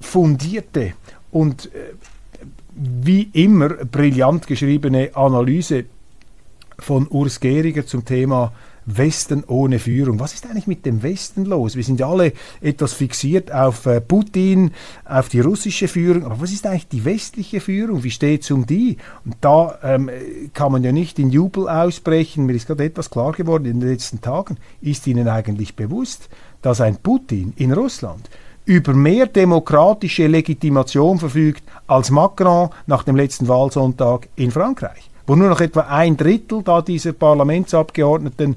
fundierte 0.00 0.94
und 1.30 1.66
äh, 1.66 1.92
wie 2.82 3.30
immer 3.32 3.68
brillant 3.68 4.46
geschriebene 4.46 5.10
Analyse 5.14 5.84
von 6.78 7.06
Urs 7.08 7.38
Gehriger 7.38 7.86
zum 7.86 8.04
Thema 8.04 8.52
Westen 8.86 9.44
ohne 9.46 9.78
Führung. 9.78 10.18
Was 10.18 10.34
ist 10.34 10.46
eigentlich 10.46 10.66
mit 10.66 10.84
dem 10.84 11.04
Westen 11.04 11.44
los? 11.44 11.76
Wir 11.76 11.84
sind 11.84 12.02
alle 12.02 12.32
etwas 12.60 12.92
fixiert 12.92 13.52
auf 13.52 13.86
äh, 13.86 14.00
Putin, 14.00 14.72
auf 15.04 15.28
die 15.28 15.38
russische 15.38 15.86
Führung, 15.86 16.24
aber 16.24 16.40
was 16.40 16.50
ist 16.50 16.66
eigentlich 16.66 16.88
die 16.88 17.04
westliche 17.04 17.60
Führung? 17.60 18.02
Wie 18.02 18.10
steht 18.10 18.42
es 18.42 18.50
um 18.50 18.66
die? 18.66 18.96
Und 19.24 19.36
da 19.40 19.78
ähm, 19.84 20.10
kann 20.52 20.72
man 20.72 20.82
ja 20.82 20.90
nicht 20.90 21.20
in 21.20 21.30
Jubel 21.30 21.68
ausbrechen. 21.68 22.46
Mir 22.46 22.54
ist 22.54 22.66
gerade 22.66 22.84
etwas 22.84 23.10
klar 23.10 23.32
geworden 23.32 23.66
in 23.66 23.78
den 23.78 23.88
letzten 23.88 24.20
Tagen. 24.20 24.56
Ist 24.80 25.06
Ihnen 25.06 25.28
eigentlich 25.28 25.76
bewusst, 25.76 26.28
dass 26.60 26.80
ein 26.80 26.96
Putin 26.96 27.52
in 27.56 27.72
Russland 27.72 28.28
über 28.64 28.94
mehr 28.94 29.26
demokratische 29.26 30.26
Legitimation 30.26 31.18
verfügt 31.18 31.64
als 31.86 32.10
Macron 32.10 32.70
nach 32.86 33.02
dem 33.02 33.16
letzten 33.16 33.48
Wahlsonntag 33.48 34.28
in 34.36 34.50
Frankreich, 34.50 35.10
wo 35.26 35.34
nur 35.34 35.48
noch 35.48 35.60
etwa 35.60 35.80
ein 35.82 36.16
Drittel 36.16 36.62
da 36.62 36.80
dieser 36.80 37.12
Parlamentsabgeordneten 37.12 38.56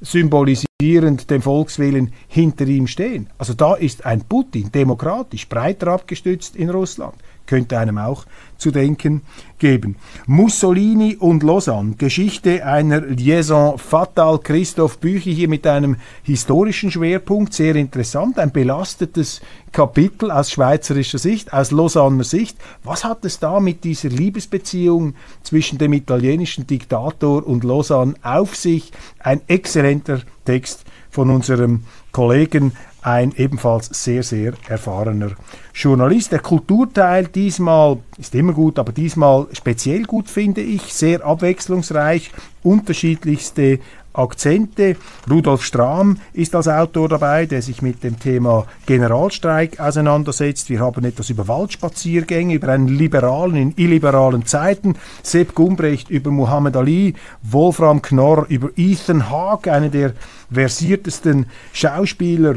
symbolisierend 0.00 1.30
dem 1.30 1.40
Volkswillen 1.40 2.12
hinter 2.28 2.66
ihm 2.66 2.86
stehen. 2.86 3.30
Also 3.38 3.54
da 3.54 3.74
ist 3.74 4.04
ein 4.04 4.22
Putin 4.22 4.70
demokratisch 4.70 5.48
breiter 5.48 5.88
abgestützt 5.88 6.54
in 6.54 6.68
Russland 6.68 7.14
könnte 7.46 7.78
einem 7.78 7.98
auch 7.98 8.26
zu 8.58 8.70
denken 8.70 9.22
geben. 9.58 9.96
Mussolini 10.26 11.16
und 11.16 11.42
Lausanne, 11.42 11.94
Geschichte 11.96 12.64
einer 12.64 13.00
Liaison 13.00 13.78
fatal. 13.78 14.38
Christoph 14.38 14.98
Büchi 14.98 15.34
hier 15.34 15.48
mit 15.48 15.66
einem 15.66 15.96
historischen 16.22 16.90
Schwerpunkt, 16.90 17.52
sehr 17.52 17.76
interessant, 17.76 18.38
ein 18.38 18.52
belastetes 18.52 19.40
Kapitel 19.72 20.30
aus 20.30 20.50
schweizerischer 20.50 21.18
Sicht, 21.18 21.52
aus 21.52 21.70
Lausanner 21.70 22.24
Sicht. 22.24 22.56
Was 22.82 23.04
hat 23.04 23.24
es 23.24 23.38
da 23.38 23.60
mit 23.60 23.84
dieser 23.84 24.08
Liebesbeziehung 24.08 25.14
zwischen 25.42 25.78
dem 25.78 25.92
italienischen 25.92 26.66
Diktator 26.66 27.46
und 27.46 27.64
Lausanne 27.64 28.14
auf 28.22 28.56
sich? 28.56 28.92
Ein 29.18 29.40
exzellenter 29.48 30.20
Text 30.44 30.84
von 31.10 31.30
unserem 31.30 31.84
Kollegen 32.12 32.72
ein 33.06 33.32
ebenfalls 33.36 33.88
sehr, 33.92 34.24
sehr 34.24 34.54
erfahrener 34.68 35.30
Journalist. 35.72 36.32
Der 36.32 36.40
Kulturteil 36.40 37.28
diesmal 37.28 37.98
ist 38.18 38.34
immer 38.34 38.52
gut, 38.52 38.80
aber 38.80 38.90
diesmal 38.90 39.46
speziell 39.52 40.02
gut 40.02 40.28
finde 40.28 40.60
ich, 40.60 40.92
sehr 40.92 41.24
abwechslungsreich, 41.24 42.32
unterschiedlichste 42.64 43.78
Akzente. 44.12 44.96
Rudolf 45.30 45.62
Strahm 45.62 46.18
ist 46.32 46.56
als 46.56 46.66
Autor 46.66 47.08
dabei, 47.08 47.46
der 47.46 47.62
sich 47.62 47.80
mit 47.80 48.02
dem 48.02 48.18
Thema 48.18 48.66
Generalstreik 48.86 49.78
auseinandersetzt. 49.78 50.68
Wir 50.68 50.80
haben 50.80 51.04
etwas 51.04 51.30
über 51.30 51.46
Waldspaziergänge, 51.46 52.54
über 52.54 52.70
einen 52.70 52.88
liberalen 52.88 53.54
in 53.54 53.74
illiberalen 53.76 54.46
Zeiten. 54.46 54.96
Sepp 55.22 55.54
Gumbrecht 55.54 56.10
über 56.10 56.32
Muhammad 56.32 56.76
Ali, 56.76 57.14
Wolfram 57.42 58.02
Knorr 58.02 58.46
über 58.48 58.70
Ethan 58.76 59.30
Hawke, 59.30 59.72
einer 59.72 59.90
der 59.90 60.14
versiertesten 60.50 61.46
Schauspieler 61.72 62.56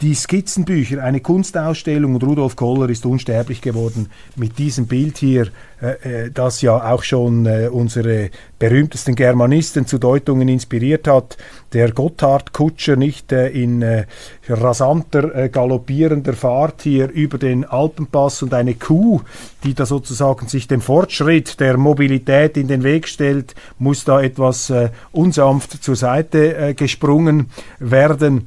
die 0.00 0.14
Skizzenbücher, 0.14 1.02
eine 1.02 1.20
Kunstausstellung 1.20 2.14
und 2.14 2.24
Rudolf 2.24 2.56
Koller 2.56 2.88
ist 2.88 3.04
unsterblich 3.04 3.60
geworden 3.60 4.08
mit 4.34 4.58
diesem 4.58 4.86
Bild 4.86 5.18
hier, 5.18 5.48
äh, 5.82 6.24
äh, 6.24 6.30
das 6.30 6.62
ja 6.62 6.90
auch 6.90 7.02
schon 7.02 7.44
äh, 7.44 7.68
unsere 7.70 8.30
berühmtesten 8.58 9.14
Germanisten 9.14 9.86
zu 9.86 9.98
Deutungen 9.98 10.48
inspiriert 10.48 11.06
hat. 11.06 11.36
Der 11.74 11.92
Gotthard-Kutscher 11.92 12.96
nicht 12.96 13.30
äh, 13.32 13.48
in 13.48 13.82
äh, 13.82 14.06
rasanter, 14.48 15.34
äh, 15.34 15.48
galoppierender 15.50 16.32
Fahrt 16.32 16.82
hier 16.82 17.10
über 17.10 17.36
den 17.36 17.66
Alpenpass 17.66 18.42
und 18.42 18.54
eine 18.54 18.74
Kuh, 18.74 19.20
die 19.64 19.74
da 19.74 19.84
sozusagen 19.84 20.48
sich 20.48 20.66
dem 20.66 20.80
Fortschritt 20.80 21.60
der 21.60 21.76
Mobilität 21.76 22.56
in 22.56 22.68
den 22.68 22.82
Weg 22.84 23.06
stellt, 23.06 23.54
muss 23.78 24.04
da 24.04 24.22
etwas 24.22 24.72
unsanft 25.12 25.82
zur 25.82 25.96
Seite 25.96 26.74
gesprungen 26.74 27.50
werden 27.78 28.46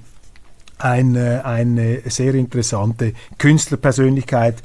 eine, 0.83 1.45
eine 1.45 2.01
sehr 2.05 2.35
interessante 2.35 3.13
Künstlerpersönlichkeit, 3.37 4.61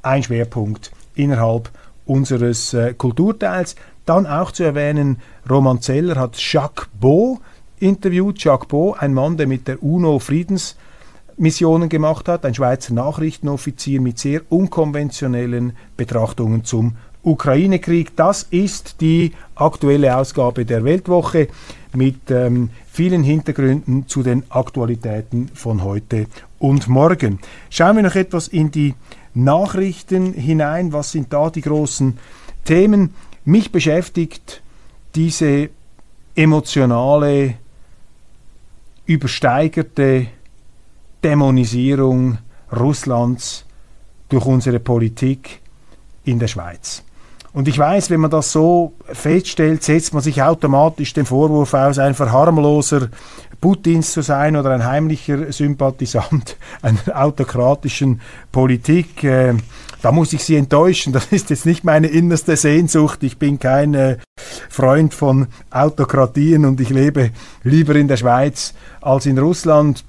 ein 0.00 0.22
Schwerpunkt 0.22 0.90
innerhalb 1.14 1.70
unseres 2.06 2.72
äh, 2.72 2.94
Kulturteils. 2.94 3.76
Dann 4.06 4.26
auch 4.26 4.50
zu 4.50 4.64
erwähnen, 4.64 5.18
Roman 5.48 5.82
Zeller 5.82 6.16
hat 6.16 6.36
Jacques 6.38 6.88
Beau 6.98 7.38
interviewt. 7.78 8.42
Jacques 8.42 8.66
Beau, 8.68 8.96
ein 8.98 9.12
Mann, 9.12 9.36
der 9.36 9.46
mit 9.46 9.68
der 9.68 9.82
UNO 9.82 10.18
Friedensmissionen 10.18 11.90
gemacht 11.90 12.28
hat, 12.28 12.46
ein 12.46 12.54
Schweizer 12.54 12.94
Nachrichtenoffizier 12.94 14.00
mit 14.00 14.18
sehr 14.18 14.40
unkonventionellen 14.48 15.76
Betrachtungen 15.98 16.64
zum 16.64 16.96
Ukraine-Krieg. 17.24 18.16
Das 18.16 18.44
ist 18.44 19.00
die 19.00 19.32
aktuelle 19.54 20.16
Ausgabe 20.16 20.64
der 20.64 20.84
Weltwoche 20.84 21.48
mit 21.94 22.30
ähm, 22.30 22.70
vielen 22.90 23.22
Hintergründen 23.22 24.08
zu 24.08 24.22
den 24.22 24.44
Aktualitäten 24.50 25.48
von 25.54 25.82
heute 25.82 26.26
und 26.58 26.88
morgen. 26.88 27.38
Schauen 27.70 27.96
wir 27.96 28.02
noch 28.02 28.14
etwas 28.14 28.48
in 28.48 28.70
die 28.70 28.94
Nachrichten 29.34 30.32
hinein. 30.32 30.92
Was 30.92 31.12
sind 31.12 31.32
da 31.32 31.50
die 31.50 31.60
großen 31.60 32.18
Themen? 32.64 33.14
Mich 33.44 33.72
beschäftigt 33.72 34.62
diese 35.14 35.70
emotionale, 36.34 37.54
übersteigerte 39.06 40.28
Dämonisierung 41.22 42.38
Russlands 42.72 43.64
durch 44.28 44.46
unsere 44.46 44.80
Politik 44.80 45.60
in 46.24 46.38
der 46.38 46.48
Schweiz. 46.48 47.02
Und 47.52 47.68
ich 47.68 47.78
weiß, 47.78 48.08
wenn 48.08 48.20
man 48.20 48.30
das 48.30 48.50
so 48.50 48.94
feststellt, 49.04 49.82
setzt 49.82 50.14
man 50.14 50.22
sich 50.22 50.42
automatisch 50.42 51.12
den 51.12 51.26
Vorwurf 51.26 51.74
aus, 51.74 51.98
ein 51.98 52.14
verharmloser 52.14 53.08
Putins 53.60 54.12
zu 54.12 54.22
sein 54.22 54.56
oder 54.56 54.70
ein 54.70 54.84
heimlicher 54.84 55.52
Sympathisant 55.52 56.56
einer 56.82 56.98
autokratischen 57.14 58.20
Politik. 58.50 59.22
Äh, 59.22 59.54
da 60.00 60.10
muss 60.10 60.32
ich 60.32 60.42
Sie 60.42 60.56
enttäuschen. 60.56 61.12
Das 61.12 61.26
ist 61.26 61.50
jetzt 61.50 61.66
nicht 61.66 61.84
meine 61.84 62.08
innerste 62.08 62.56
Sehnsucht. 62.56 63.22
Ich 63.22 63.38
bin 63.38 63.58
kein 63.58 63.94
äh, 63.94 64.16
Freund 64.68 65.14
von 65.14 65.46
Autokratien 65.70 66.64
und 66.64 66.80
ich 66.80 66.90
lebe 66.90 67.30
lieber 67.62 67.94
in 67.94 68.08
der 68.08 68.16
Schweiz 68.16 68.74
als 69.00 69.26
in 69.26 69.38
Russland. 69.38 70.04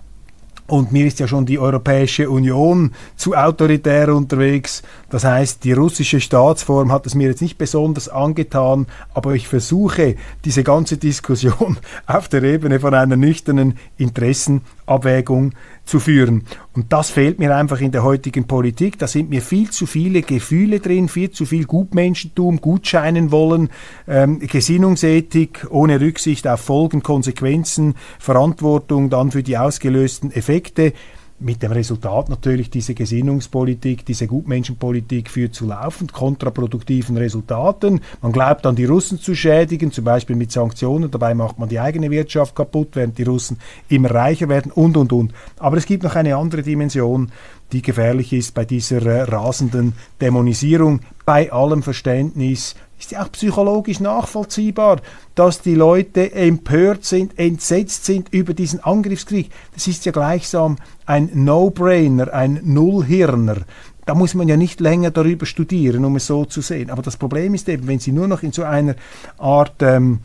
Und 0.65 0.91
mir 0.91 1.05
ist 1.05 1.19
ja 1.19 1.27
schon 1.27 1.45
die 1.45 1.59
Europäische 1.59 2.29
Union 2.29 2.93
zu 3.17 3.35
autoritär 3.35 4.15
unterwegs. 4.15 4.81
Das 5.13 5.25
heißt, 5.25 5.63
die 5.63 5.73
russische 5.73 6.19
Staatsform 6.19 6.91
hat 6.91 7.05
es 7.05 7.13
mir 7.13 7.27
jetzt 7.27 7.43
nicht 7.43 7.59
besonders 7.59 8.09
angetan, 8.09 8.87
aber 9.13 9.35
ich 9.35 9.47
versuche, 9.47 10.15
diese 10.43 10.63
ganze 10.63 10.97
Diskussion 10.97 11.77
auf 12.07 12.29
der 12.29 12.41
Ebene 12.41 12.79
von 12.79 12.95
einer 12.95 13.15
nüchternen 13.15 13.77
Interessenabwägung 13.99 15.53
zu 15.85 15.99
führen. 15.99 16.45
Und 16.73 16.91
das 16.91 17.11
fehlt 17.11 17.37
mir 17.37 17.55
einfach 17.55 17.79
in 17.79 17.91
der 17.91 18.01
heutigen 18.01 18.47
Politik. 18.47 18.97
Da 18.97 19.05
sind 19.05 19.29
mir 19.29 19.43
viel 19.43 19.69
zu 19.69 19.85
viele 19.85 20.23
Gefühle 20.23 20.79
drin, 20.79 21.07
viel 21.07 21.29
zu 21.29 21.45
viel 21.45 21.65
Gutmenschentum, 21.65 22.59
Gutscheinen 22.59 23.29
wollen, 23.29 23.69
ähm, 24.07 24.39
Gesinnungsethik 24.39 25.67
ohne 25.69 26.01
Rücksicht 26.01 26.47
auf 26.47 26.61
Folgen, 26.61 27.03
Konsequenzen, 27.03 27.93
Verantwortung 28.17 29.11
dann 29.11 29.29
für 29.29 29.43
die 29.43 29.59
ausgelösten 29.59 30.31
Effekte 30.31 30.93
mit 31.39 31.61
dem 31.61 31.71
Resultat 31.71 32.29
natürlich 32.29 32.69
diese 32.69 32.93
Gesinnungspolitik, 32.93 34.05
diese 34.05 34.27
Gutmenschenpolitik 34.27 35.29
führt 35.29 35.53
zu 35.53 35.65
laufend 35.65 36.13
kontraproduktiven 36.13 37.17
Resultaten. 37.17 38.01
Man 38.21 38.31
glaubt 38.31 38.65
an 38.65 38.75
die 38.75 38.85
Russen 38.85 39.19
zu 39.19 39.35
schädigen, 39.35 39.91
zum 39.91 40.05
Beispiel 40.05 40.35
mit 40.35 40.51
Sanktionen, 40.51 41.11
dabei 41.11 41.33
macht 41.33 41.59
man 41.59 41.69
die 41.69 41.79
eigene 41.79 42.11
Wirtschaft 42.11 42.55
kaputt, 42.55 42.89
während 42.93 43.17
die 43.17 43.23
Russen 43.23 43.57
immer 43.89 44.11
reicher 44.11 44.47
werden 44.47 44.71
und, 44.71 44.95
und, 44.95 45.11
und. 45.11 45.33
Aber 45.57 45.77
es 45.77 45.85
gibt 45.85 46.03
noch 46.03 46.15
eine 46.15 46.35
andere 46.37 46.61
Dimension, 46.61 47.31
die 47.73 47.81
gefährlich 47.81 48.31
ist 48.31 48.53
bei 48.53 48.65
dieser 48.65 49.05
äh, 49.05 49.23
rasenden 49.23 49.93
Dämonisierung, 50.21 51.01
bei 51.25 51.51
allem 51.51 51.81
Verständnis 51.81 52.75
ist 53.03 53.11
ja 53.11 53.23
auch 53.23 53.31
psychologisch 53.31 53.99
nachvollziehbar, 53.99 55.01
dass 55.35 55.61
die 55.61 55.75
Leute 55.75 56.33
empört 56.33 57.03
sind, 57.03 57.37
entsetzt 57.37 58.05
sind 58.05 58.29
über 58.33 58.53
diesen 58.53 58.83
Angriffskrieg. 58.83 59.49
Das 59.73 59.87
ist 59.87 60.05
ja 60.05 60.11
gleichsam 60.11 60.77
ein 61.05 61.29
No-Brainer, 61.33 62.33
ein 62.33 62.61
Nullhirner. 62.63 63.57
Da 64.05 64.15
muss 64.15 64.33
man 64.33 64.47
ja 64.47 64.57
nicht 64.57 64.79
länger 64.79 65.11
darüber 65.11 65.45
studieren, 65.45 66.05
um 66.05 66.15
es 66.15 66.27
so 66.27 66.45
zu 66.45 66.61
sehen. 66.61 66.89
Aber 66.89 67.01
das 67.01 67.17
Problem 67.17 67.53
ist 67.53 67.67
eben, 67.69 67.87
wenn 67.87 67.99
Sie 67.99 68.11
nur 68.11 68.27
noch 68.27 68.43
in 68.43 68.51
so 68.51 68.63
einer 68.63 68.95
Art 69.37 69.81
ähm, 69.81 70.19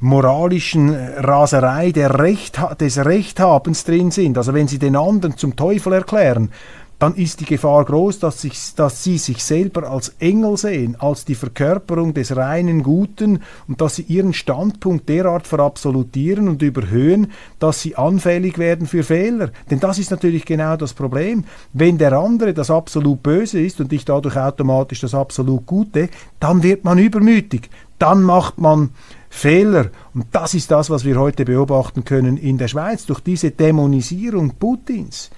moralischen 0.00 0.90
Raserei 0.90 1.92
Recht, 1.96 2.60
des 2.80 3.04
Rechthabens 3.04 3.84
drin 3.84 4.10
sind, 4.10 4.38
also 4.38 4.54
wenn 4.54 4.68
Sie 4.68 4.78
den 4.78 4.96
anderen 4.96 5.36
zum 5.36 5.56
Teufel 5.56 5.92
erklären, 5.92 6.50
dann 7.00 7.14
ist 7.14 7.40
die 7.40 7.46
Gefahr 7.46 7.86
groß, 7.86 8.18
dass, 8.18 8.42
sich, 8.42 8.74
dass 8.74 9.02
sie 9.02 9.16
sich 9.16 9.42
selber 9.42 9.90
als 9.90 10.10
Engel 10.18 10.58
sehen, 10.58 10.96
als 11.00 11.24
die 11.24 11.34
Verkörperung 11.34 12.12
des 12.12 12.36
reinen 12.36 12.82
Guten 12.82 13.40
und 13.66 13.80
dass 13.80 13.96
sie 13.96 14.02
ihren 14.02 14.34
Standpunkt 14.34 15.08
derart 15.08 15.46
verabsolutieren 15.46 16.46
und 16.46 16.60
überhöhen, 16.60 17.32
dass 17.58 17.80
sie 17.80 17.96
anfällig 17.96 18.58
werden 18.58 18.86
für 18.86 19.02
Fehler. 19.02 19.50
Denn 19.70 19.80
das 19.80 19.98
ist 19.98 20.10
natürlich 20.10 20.44
genau 20.44 20.76
das 20.76 20.92
Problem. 20.92 21.44
Wenn 21.72 21.96
der 21.96 22.12
andere 22.12 22.52
das 22.52 22.70
absolut 22.70 23.22
Böse 23.22 23.62
ist 23.62 23.80
und 23.80 23.90
ich 23.94 24.04
dadurch 24.04 24.36
automatisch 24.36 25.00
das 25.00 25.14
absolut 25.14 25.64
Gute, 25.64 26.10
dann 26.38 26.62
wird 26.62 26.84
man 26.84 26.98
übermütig. 26.98 27.70
Dann 27.98 28.22
macht 28.22 28.58
man 28.58 28.90
Fehler. 29.30 29.86
Und 30.12 30.26
das 30.32 30.52
ist 30.52 30.70
das, 30.70 30.90
was 30.90 31.06
wir 31.06 31.18
heute 31.18 31.46
beobachten 31.46 32.04
können 32.04 32.36
in 32.36 32.58
der 32.58 32.68
Schweiz 32.68 33.06
durch 33.06 33.20
diese 33.20 33.52
Dämonisierung 33.52 34.56
Putins 34.58 35.30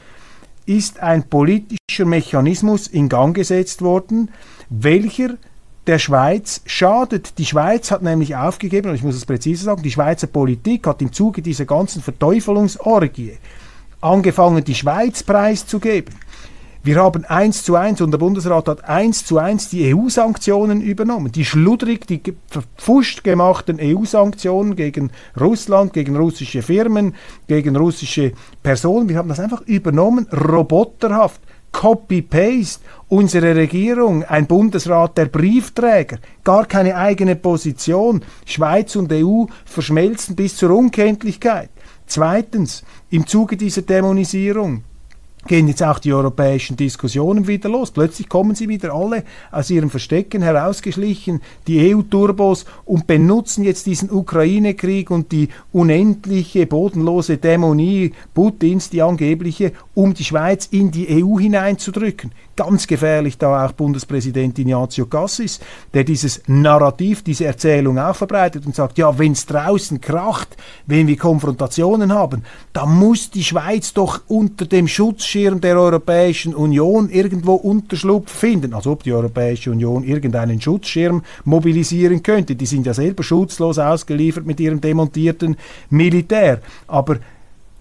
ist 0.67 1.01
ein 1.01 1.29
politischer 1.29 2.05
Mechanismus 2.05 2.87
in 2.87 3.09
Gang 3.09 3.35
gesetzt 3.35 3.83
worden, 3.83 4.31
welcher 4.69 5.37
der 5.87 5.99
Schweiz 5.99 6.63
schadet. 6.67 7.39
Die 7.39 7.45
Schweiz 7.45 7.91
hat 7.91 8.03
nämlich 8.03 8.37
aufgegeben, 8.37 8.91
und 8.91 8.95
ich 8.95 9.03
muss 9.03 9.17
es 9.17 9.27
präzise 9.27 9.65
sagen, 9.65 9.83
die 9.83 9.91
Schweizer 9.91 10.27
Politik 10.27 10.87
hat 10.87 11.03
im 11.03 11.13
Zuge 11.13 11.43
dieser 11.43 11.65
ganzen 11.65 12.03
Verteufelungsorgie 12.03 13.39
angefangen, 14.01 14.65
die 14.65 14.75
Schweiz 14.75 15.23
preiszugeben. 15.23 16.15
Wir 16.85 16.97
haben 16.97 17.25
eins 17.25 17.63
zu 17.63 17.77
eins 17.77 18.01
und 18.01 18.11
der 18.11 18.19
Bundesrat 18.19 18.67
hat 18.67 18.89
eins 18.89 19.25
zu 19.25 19.39
eins 19.39 19.69
die 19.69 19.95
EU-Sanktionen 19.95 20.81
übernommen. 20.81 21.31
Die 21.31 21.45
schludrig, 21.45 22.09
die 22.09 22.21
verpfuscht 22.49 23.23
gemachten 23.23 23.79
EU-Sanktionen 23.81 24.75
gegen 24.75 25.13
Russland, 25.41 25.93
gegen 25.93 26.17
russische 26.17 26.61
Firmen, 26.61 27.15
gegen 27.47 27.77
russische 27.77 28.33
Personen. 28.65 29.09
Wir 29.09 29.19
haben 29.19 29.29
das 29.29 29.39
einfach 29.39 29.61
übernommen, 29.61 30.27
roboterhaft. 30.33 31.41
Copy-Paste, 31.71 32.85
unsere 33.09 33.55
Regierung, 33.57 34.25
ein 34.25 34.47
Bundesrat 34.47 35.17
der 35.17 35.27
Briefträger, 35.27 36.19
gar 36.45 36.67
keine 36.67 36.97
eigene 36.97 37.35
Position. 37.35 38.23
Schweiz 38.45 38.95
und 38.95 39.11
EU 39.11 39.47
verschmelzen 39.65 40.37
bis 40.37 40.57
zur 40.57 40.77
Unkenntlichkeit. 40.77 41.71
Zweitens, 42.07 42.85
im 43.09 43.27
Zuge 43.27 43.57
dieser 43.57 43.83
Dämonisierung 43.83 44.85
gehen 45.47 45.67
jetzt 45.67 45.83
auch 45.83 45.99
die 45.99 46.13
europäischen 46.13 46.77
Diskussionen 46.77 47.47
wieder 47.47 47.69
los. 47.69 47.91
Plötzlich 47.91 48.29
kommen 48.29 48.55
sie 48.55 48.69
wieder 48.69 48.95
alle 48.95 49.25
aus 49.51 49.71
ihrem 49.71 49.91
Verstecken 49.91 50.43
herausgeschlichen, 50.43 51.41
die 51.67 51.95
EU-Turbos, 51.95 52.65
und 52.85 53.07
benutzen 53.07 53.65
jetzt 53.65 53.87
diesen 53.87 54.11
Ukraine-Krieg 54.11 55.11
und 55.11 55.33
die 55.33 55.49
unendliche, 55.73 56.67
bodenlose 56.67 57.39
Dämonie 57.39 58.13
Putins, 58.35 58.91
die 58.91 59.03
angebliche, 59.03 59.73
um 59.95 60.15
die 60.15 60.25
Schweiz 60.25 60.67
in 60.67 60.91
die 60.91 61.23
EU 61.23 61.39
hineinzudrücken. 61.39 62.33
Ganz 62.55 62.87
gefährlich 62.87 63.39
da 63.39 63.65
auch 63.65 63.73
Bundespräsident 63.73 64.59
Ignazio 64.59 65.07
Cassis, 65.07 65.59
der 65.95 66.05
dieses 66.05 66.43
Narrativ, 66.47 67.23
diese 67.23 67.47
Erzählung 67.47 67.99
auch 67.99 68.15
verbreitet 68.15 68.67
und 68.67 68.75
sagt, 68.75 68.99
ja, 68.99 69.19
wenn 69.19 69.33
es 69.33 69.47
draußen 69.47 70.01
kracht, 70.01 70.57
wenn 70.87 71.07
wir 71.07 71.17
Konfrontationen 71.17 72.13
haben, 72.13 72.45
dann 72.73 72.95
muss 72.99 73.31
die 73.31 73.45
Schweiz 73.45 73.95
doch 73.95 74.21
unter 74.29 74.67
dem 74.67 74.87
Schutz 74.87 75.25
Schutzschirm 75.33 75.63
der 75.63 75.81
Europäischen 75.81 76.55
Union 76.55 77.09
irgendwo 77.09 77.55
Unterschlupf 77.55 78.31
finden, 78.31 78.75
als 78.75 78.87
ob 78.87 79.03
die 79.03 79.15
Europäische 79.15 79.71
Union 79.71 80.05
irgendeinen 80.05 80.61
Schutzschirm 80.61 81.23
mobilisieren 81.45 82.23
könnte. 82.23 82.55
Die 82.55 82.67
sind 82.67 82.85
ja 82.85 82.93
selber 82.93 83.23
schutzlos 83.23 83.79
ausgeliefert 83.79 84.45
mit 84.45 84.61
ihrem 84.61 84.83
demontierten 84.83 85.57
Militär. 85.89 86.61
Aber 86.87 87.17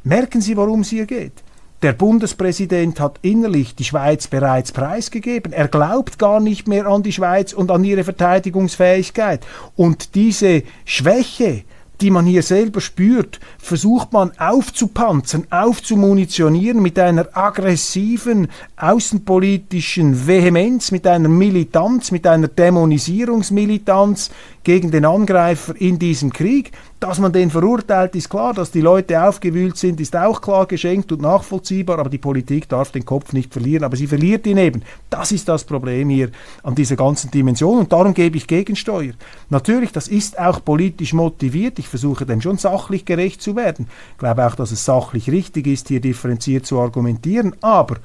merken 0.05 0.39
Sie, 0.39 0.55
worum 0.55 0.79
es 0.79 0.91
hier 0.91 1.05
geht? 1.05 1.33
Der 1.81 1.91
Bundespräsident 1.91 3.01
hat 3.01 3.19
innerlich 3.21 3.75
die 3.75 3.83
Schweiz 3.83 4.27
bereits 4.27 4.71
preisgegeben. 4.71 5.51
Er 5.51 5.67
glaubt 5.67 6.17
gar 6.17 6.39
nicht 6.39 6.69
mehr 6.69 6.85
an 6.85 7.03
die 7.03 7.11
Schweiz 7.11 7.51
und 7.51 7.69
an 7.69 7.83
ihre 7.83 8.05
Verteidigungsfähigkeit. 8.05 9.45
Und 9.75 10.15
diese 10.15 10.63
Schwäche, 10.85 11.63
die 12.01 12.11
man 12.11 12.25
hier 12.25 12.41
selber 12.41 12.81
spürt, 12.81 13.39
versucht 13.59 14.11
man 14.11 14.31
aufzupanzern, 14.37 15.45
aufzumunitionieren 15.49 16.81
mit 16.81 16.97
einer 16.97 17.29
aggressiven 17.37 18.47
außenpolitischen 18.75 20.27
Vehemenz, 20.27 20.91
mit 20.91 21.05
einer 21.05 21.29
Militanz, 21.29 22.11
mit 22.11 22.25
einer 22.25 22.47
Dämonisierungsmilitanz 22.47 24.31
gegen 24.63 24.91
den 24.91 25.05
Angreifer 25.05 25.79
in 25.79 25.99
diesem 25.99 26.33
Krieg. 26.33 26.71
Dass 27.01 27.17
man 27.17 27.33
den 27.33 27.49
verurteilt, 27.49 28.15
ist 28.15 28.29
klar. 28.29 28.53
Dass 28.53 28.69
die 28.69 28.79
Leute 28.79 29.23
aufgewühlt 29.23 29.75
sind, 29.75 29.99
ist 29.99 30.15
auch 30.15 30.39
klar 30.39 30.67
geschenkt 30.67 31.11
und 31.11 31.23
nachvollziehbar. 31.23 31.97
Aber 31.97 32.11
die 32.11 32.19
Politik 32.19 32.69
darf 32.69 32.91
den 32.91 33.05
Kopf 33.05 33.33
nicht 33.33 33.51
verlieren. 33.51 33.83
Aber 33.83 33.97
sie 33.97 34.05
verliert 34.05 34.45
ihn 34.45 34.59
eben. 34.59 34.83
Das 35.09 35.31
ist 35.31 35.49
das 35.49 35.63
Problem 35.63 36.09
hier 36.09 36.29
an 36.61 36.75
dieser 36.75 36.95
ganzen 36.95 37.31
Dimension. 37.31 37.79
Und 37.79 37.91
darum 37.91 38.13
gebe 38.13 38.37
ich 38.37 38.45
Gegensteuer. 38.45 39.13
Natürlich, 39.49 39.91
das 39.91 40.07
ist 40.07 40.37
auch 40.37 40.63
politisch 40.63 41.13
motiviert. 41.13 41.79
Ich 41.79 41.87
versuche 41.87 42.27
dem 42.27 42.39
schon 42.39 42.59
sachlich 42.59 43.03
gerecht 43.03 43.41
zu 43.41 43.55
werden. 43.55 43.87
Ich 44.11 44.19
glaube 44.19 44.45
auch, 44.45 44.53
dass 44.53 44.71
es 44.71 44.85
sachlich 44.85 45.31
richtig 45.31 45.65
ist, 45.65 45.87
hier 45.87 46.01
differenziert 46.01 46.67
zu 46.67 46.79
argumentieren. 46.79 47.55
Aber 47.61 47.95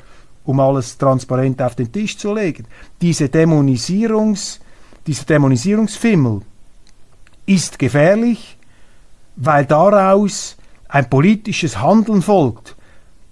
um 0.46 0.58
alles 0.58 0.96
transparent 0.96 1.60
auf 1.60 1.74
den 1.74 1.92
Tisch 1.92 2.16
zu 2.16 2.32
legen, 2.32 2.64
diese 3.02 3.28
Dämonisierungs, 3.28 4.58
dieser 5.06 5.26
Dämonisierungsfimmel 5.26 6.40
ist 7.44 7.78
gefährlich 7.78 8.55
weil 9.36 9.66
daraus 9.66 10.56
ein 10.88 11.08
politisches 11.08 11.80
Handeln 11.80 12.22
folgt, 12.22 12.76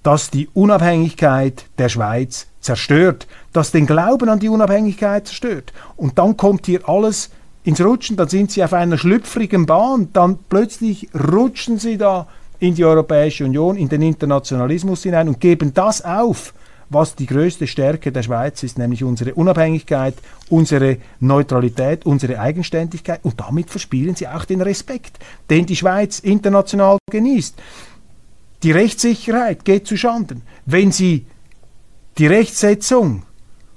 das 0.02 0.30
die 0.30 0.48
Unabhängigkeit 0.52 1.64
der 1.78 1.88
Schweiz 1.88 2.46
zerstört, 2.60 3.26
das 3.52 3.72
den 3.72 3.86
Glauben 3.86 4.28
an 4.28 4.38
die 4.38 4.48
Unabhängigkeit 4.48 5.26
zerstört. 5.26 5.72
Und 5.96 6.18
dann 6.18 6.36
kommt 6.36 6.66
hier 6.66 6.88
alles 6.88 7.30
ins 7.64 7.80
Rutschen, 7.80 8.16
dann 8.16 8.28
sind 8.28 8.50
sie 8.50 8.62
auf 8.62 8.74
einer 8.74 8.98
schlüpfrigen 8.98 9.66
Bahn, 9.66 10.10
dann 10.12 10.38
plötzlich 10.48 11.08
rutschen 11.14 11.78
sie 11.78 11.96
da 11.96 12.26
in 12.58 12.74
die 12.74 12.84
Europäische 12.84 13.44
Union, 13.44 13.76
in 13.76 13.88
den 13.88 14.02
Internationalismus 14.02 15.02
hinein 15.02 15.28
und 15.28 15.40
geben 15.40 15.72
das 15.72 16.04
auf, 16.04 16.52
was 16.88 17.14
die 17.14 17.26
größte 17.26 17.66
Stärke 17.66 18.12
der 18.12 18.22
Schweiz 18.22 18.62
ist, 18.62 18.78
nämlich 18.78 19.04
unsere 19.04 19.34
Unabhängigkeit, 19.34 20.14
unsere 20.50 20.98
Neutralität, 21.20 22.06
unsere 22.06 22.38
Eigenständigkeit 22.38 23.20
und 23.24 23.40
damit 23.40 23.70
verspielen 23.70 24.14
sie 24.14 24.28
auch 24.28 24.44
den 24.44 24.60
Respekt, 24.60 25.18
den 25.50 25.66
die 25.66 25.76
Schweiz 25.76 26.18
international 26.18 26.98
genießt. 27.10 27.56
Die 28.62 28.72
Rechtssicherheit 28.72 29.64
geht 29.64 29.86
zu 29.86 29.96
Schanden. 29.96 30.42
Wenn 30.64 30.90
sie 30.90 31.26
die 32.16 32.26
Rechtsetzung 32.26 33.24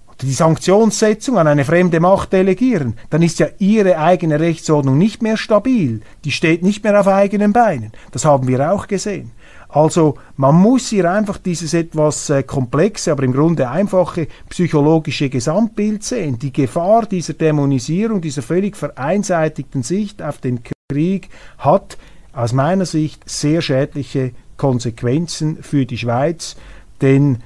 oder 0.07 0.17
die 0.21 0.31
Sanktionssetzung 0.31 1.37
an 1.37 1.47
eine 1.47 1.65
fremde 1.65 1.99
Macht 1.99 2.33
delegieren, 2.33 2.95
dann 3.09 3.21
ist 3.21 3.39
ja 3.39 3.47
ihre 3.59 3.97
eigene 3.97 4.39
Rechtsordnung 4.39 4.97
nicht 4.97 5.21
mehr 5.21 5.37
stabil, 5.37 6.01
die 6.23 6.31
steht 6.31 6.63
nicht 6.63 6.83
mehr 6.83 6.99
auf 6.99 7.07
eigenen 7.07 7.53
Beinen. 7.53 7.91
Das 8.11 8.25
haben 8.25 8.47
wir 8.47 8.71
auch 8.71 8.87
gesehen. 8.87 9.31
Also 9.69 10.15
man 10.37 10.55
muss 10.55 10.89
hier 10.89 11.11
einfach 11.11 11.37
dieses 11.37 11.73
etwas 11.73 12.29
äh, 12.29 12.43
komplexe, 12.43 13.11
aber 13.11 13.23
im 13.23 13.33
Grunde 13.33 13.69
einfache 13.69 14.27
psychologische 14.49 15.29
Gesamtbild 15.29 16.03
sehen. 16.03 16.39
Die 16.39 16.53
Gefahr 16.53 17.05
dieser 17.05 17.33
Dämonisierung, 17.33 18.21
dieser 18.21 18.41
völlig 18.41 18.77
vereinseitigten 18.77 19.83
Sicht 19.83 20.21
auf 20.21 20.37
den 20.39 20.61
Krieg 20.89 21.29
hat 21.57 21.97
aus 22.33 22.53
meiner 22.53 22.85
Sicht 22.85 23.29
sehr 23.29 23.61
schädliche 23.61 24.31
Konsequenzen 24.57 25.61
für 25.61 25.85
die 25.85 25.97
Schweiz, 25.97 26.55
denn 27.01 27.39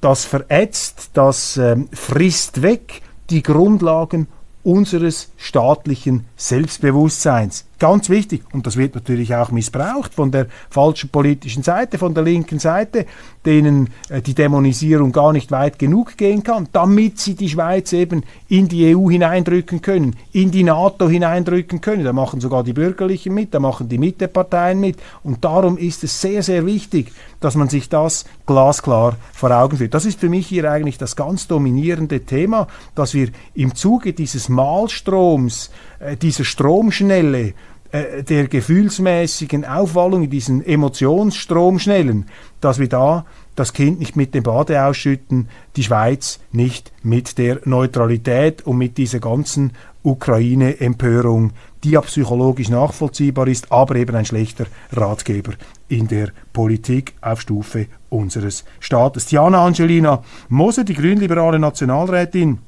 das 0.00 0.24
verätzt, 0.24 1.10
das 1.14 1.56
ähm, 1.56 1.88
frisst 1.92 2.62
weg 2.62 3.02
die 3.30 3.42
Grundlagen 3.42 4.28
unseres 4.62 5.30
staatlichen 5.36 6.26
Selbstbewusstseins. 6.36 7.66
Ganz 7.84 8.08
wichtig, 8.08 8.42
und 8.54 8.66
das 8.66 8.78
wird 8.78 8.94
natürlich 8.94 9.34
auch 9.34 9.50
missbraucht 9.50 10.14
von 10.14 10.30
der 10.30 10.46
falschen 10.70 11.10
politischen 11.10 11.62
Seite, 11.62 11.98
von 11.98 12.14
der 12.14 12.22
linken 12.22 12.58
Seite, 12.58 13.04
denen 13.44 13.90
äh, 14.08 14.22
die 14.22 14.32
Dämonisierung 14.32 15.12
gar 15.12 15.34
nicht 15.34 15.50
weit 15.50 15.78
genug 15.78 16.16
gehen 16.16 16.42
kann, 16.42 16.66
damit 16.72 17.18
sie 17.18 17.34
die 17.34 17.50
Schweiz 17.50 17.92
eben 17.92 18.22
in 18.48 18.68
die 18.68 18.96
EU 18.96 19.10
hineindrücken 19.10 19.82
können, 19.82 20.16
in 20.32 20.50
die 20.50 20.62
NATO 20.62 21.10
hineindrücken 21.10 21.82
können. 21.82 22.04
Da 22.04 22.14
machen 22.14 22.40
sogar 22.40 22.64
die 22.64 22.72
Bürgerlichen 22.72 23.34
mit, 23.34 23.52
da 23.52 23.60
machen 23.60 23.86
die 23.86 23.98
Mitteparteien 23.98 24.80
mit. 24.80 24.96
Und 25.22 25.44
darum 25.44 25.76
ist 25.76 26.04
es 26.04 26.18
sehr, 26.18 26.42
sehr 26.42 26.64
wichtig, 26.64 27.12
dass 27.40 27.54
man 27.54 27.68
sich 27.68 27.90
das 27.90 28.24
glasklar 28.46 29.18
vor 29.34 29.50
Augen 29.50 29.76
führt. 29.76 29.92
Das 29.92 30.06
ist 30.06 30.20
für 30.20 30.30
mich 30.30 30.46
hier 30.46 30.70
eigentlich 30.70 30.96
das 30.96 31.16
ganz 31.16 31.48
dominierende 31.48 32.20
Thema, 32.20 32.66
dass 32.94 33.12
wir 33.12 33.28
im 33.52 33.74
Zuge 33.74 34.14
dieses 34.14 34.48
Malstroms, 34.48 35.70
äh, 35.98 36.16
dieser 36.16 36.44
Stromschnelle, 36.44 37.52
äh, 37.94 38.24
der 38.24 38.48
gefühlsmäßigen 38.48 39.64
Aufwallung, 39.64 40.28
diesen 40.28 40.66
Emotionsstromschnellen, 40.66 42.26
dass 42.60 42.80
wir 42.80 42.88
da 42.88 43.24
das 43.54 43.72
Kind 43.72 44.00
nicht 44.00 44.16
mit 44.16 44.34
dem 44.34 44.42
Bade 44.42 44.84
ausschütten, 44.84 45.48
die 45.76 45.84
Schweiz 45.84 46.40
nicht 46.50 46.92
mit 47.04 47.38
der 47.38 47.60
Neutralität 47.66 48.62
und 48.62 48.78
mit 48.78 48.98
dieser 48.98 49.20
ganzen 49.20 49.74
Ukraine-Empörung, 50.02 51.52
die 51.84 51.90
ja 51.90 52.00
psychologisch 52.00 52.68
nachvollziehbar 52.68 53.46
ist, 53.46 53.70
aber 53.70 53.94
eben 53.94 54.16
ein 54.16 54.24
schlechter 54.24 54.66
Ratgeber 54.90 55.52
in 55.88 56.08
der 56.08 56.30
Politik 56.52 57.14
auf 57.20 57.42
Stufe 57.42 57.86
unseres 58.08 58.64
Staates. 58.80 59.26
Diana 59.26 59.64
Angelina 59.64 60.24
Moser, 60.48 60.82
die 60.82 60.94
grünliberale 60.94 61.60
Nationalrätin, 61.60 62.58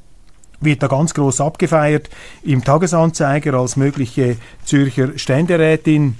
wird 0.60 0.82
da 0.82 0.86
ganz 0.86 1.14
groß 1.14 1.40
abgefeiert 1.40 2.08
im 2.42 2.64
Tagesanzeiger 2.64 3.54
als 3.54 3.76
mögliche 3.76 4.36
Zürcher 4.64 5.16
Ständerätin 5.16 6.16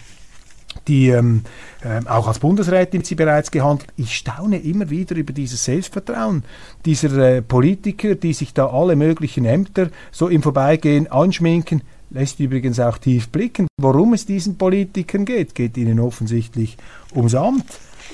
die 0.88 1.09
ähm, 1.09 1.42
äh, 1.83 2.07
auch 2.07 2.29
als 2.29 2.38
Bundesrätin 2.38 3.03
sie 3.03 3.14
bereits 3.14 3.51
gehandelt. 3.51 3.92
Ich 3.96 4.16
staune 4.16 4.59
immer 4.59 4.90
wieder 4.90 5.16
über 5.16 5.33
dieses 5.33 5.64
Selbstvertrauen 5.64 6.44
dieser 6.85 7.16
äh, 7.18 7.42
Politiker, 7.42 8.14
die 8.14 8.33
sich 8.33 8.55
da 8.55 8.66
alle 8.68 8.96
möglichen 8.96 9.44
Ämter 9.44 9.90
so 10.12 10.29
im 10.29 10.42
Vorbeigehen 10.42 11.11
anschminken. 11.11 11.83
Lässt 12.11 12.38
übrigens 12.38 12.79
auch 12.79 12.99
tief 12.99 13.29
blicken, 13.31 13.66
worum 13.81 14.12
es 14.14 14.27
diesen 14.27 14.57
Politikern 14.57 15.25
geht. 15.25 15.55
Geht 15.55 15.77
ihnen 15.77 15.99
offensichtlich 15.99 16.77
ums 17.14 17.35
Amt, 17.35 17.66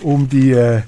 um 0.03 0.29
die 0.29 0.53
äh, 0.53 0.83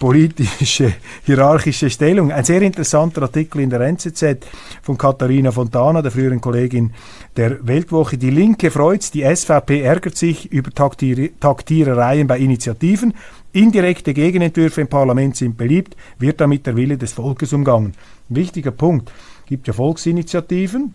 politische, 0.00 0.94
hierarchische 1.24 1.90
Stellung. 1.90 2.32
Ein 2.32 2.42
sehr 2.42 2.62
interessanter 2.62 3.22
Artikel 3.22 3.60
in 3.60 3.68
der 3.70 3.82
NZZ 3.82 4.38
von 4.82 4.96
Katharina 4.96 5.52
Fontana, 5.52 6.00
der 6.00 6.10
früheren 6.10 6.40
Kollegin 6.40 6.92
der 7.36 7.64
Weltwoche. 7.64 8.16
Die 8.16 8.30
Linke 8.30 8.70
freut, 8.70 9.12
die 9.12 9.22
SVP 9.22 9.82
ärgert 9.82 10.16
sich 10.16 10.50
über 10.50 10.70
Taktier 10.70 11.38
Taktierereien 11.38 12.26
bei 12.26 12.38
Initiativen. 12.38 13.12
Indirekte 13.52 14.14
Gegenentwürfe 14.14 14.80
im 14.80 14.88
Parlament 14.88 15.36
sind 15.36 15.58
beliebt, 15.58 15.94
wird 16.18 16.40
damit 16.40 16.66
der 16.66 16.76
Wille 16.76 16.96
des 16.96 17.12
Volkes 17.12 17.52
umgangen. 17.52 17.92
Wichtiger 18.30 18.70
Punkt. 18.70 19.12
Es 19.42 19.48
gibt 19.50 19.66
ja 19.66 19.74
Volksinitiativen, 19.74 20.94